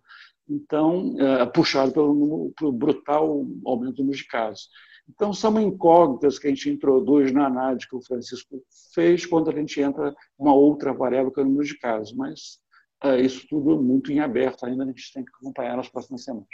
Então, 0.48 1.16
é, 1.20 1.46
puxado 1.46 1.92
pelo, 1.92 2.54
pelo 2.58 2.72
brutal 2.72 3.46
aumento 3.66 3.96
do 3.96 4.04
número 4.04 4.18
de 4.18 4.28
casos. 4.28 4.70
Então, 5.08 5.34
são 5.34 5.60
incógnitas 5.60 6.40
que 6.40 6.48
a 6.48 6.50
gente 6.50 6.70
introduz 6.70 7.32
na 7.32 7.46
análise 7.46 7.88
que 7.88 7.96
o 7.96 8.02
Francisco 8.02 8.64
fez 8.94 9.26
quando 9.26 9.50
a 9.50 9.54
gente 9.54 9.80
entra 9.80 10.16
uma 10.38 10.54
outra 10.54 10.94
variável 10.94 11.32
que 11.32 11.40
é 11.40 11.44
o 11.44 11.46
número 11.46 11.66
de 11.66 11.78
casos. 11.78 12.14
Mas 12.16 12.60
é, 13.04 13.20
isso 13.20 13.46
tudo 13.48 13.82
muito 13.82 14.12
em 14.12 14.20
aberto 14.20 14.66
ainda, 14.66 14.84
a 14.84 14.88
gente 14.88 15.14
tem 15.14 15.24
que 15.24 15.32
acompanhar 15.40 15.78
nas 15.78 15.90
próximas 15.90 16.24
semanas. 16.24 16.48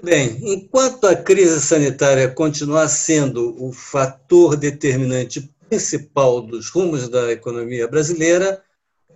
Bem, 0.00 0.38
enquanto 0.42 1.06
a 1.06 1.16
crise 1.16 1.60
sanitária 1.60 2.28
continuar 2.28 2.88
sendo 2.88 3.56
o 3.60 3.72
fator 3.72 4.56
determinante 4.56 5.52
principal 5.68 6.40
dos 6.40 6.68
rumos 6.68 7.08
da 7.08 7.32
economia 7.32 7.88
brasileira, 7.88 8.62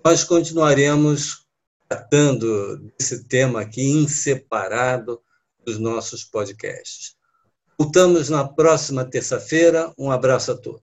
nós 0.04 0.24
continuaremos 0.24 1.46
tratando 1.88 2.78
desse 2.98 3.24
tema 3.24 3.60
aqui 3.60 3.82
inseparado 3.82 5.20
dos 5.64 5.78
nossos 5.78 6.24
podcasts. 6.24 7.14
Voltamos 7.78 8.30
na 8.30 8.46
próxima 8.46 9.04
terça-feira. 9.04 9.92
Um 9.98 10.10
abraço 10.10 10.52
a 10.52 10.56
todos. 10.56 10.80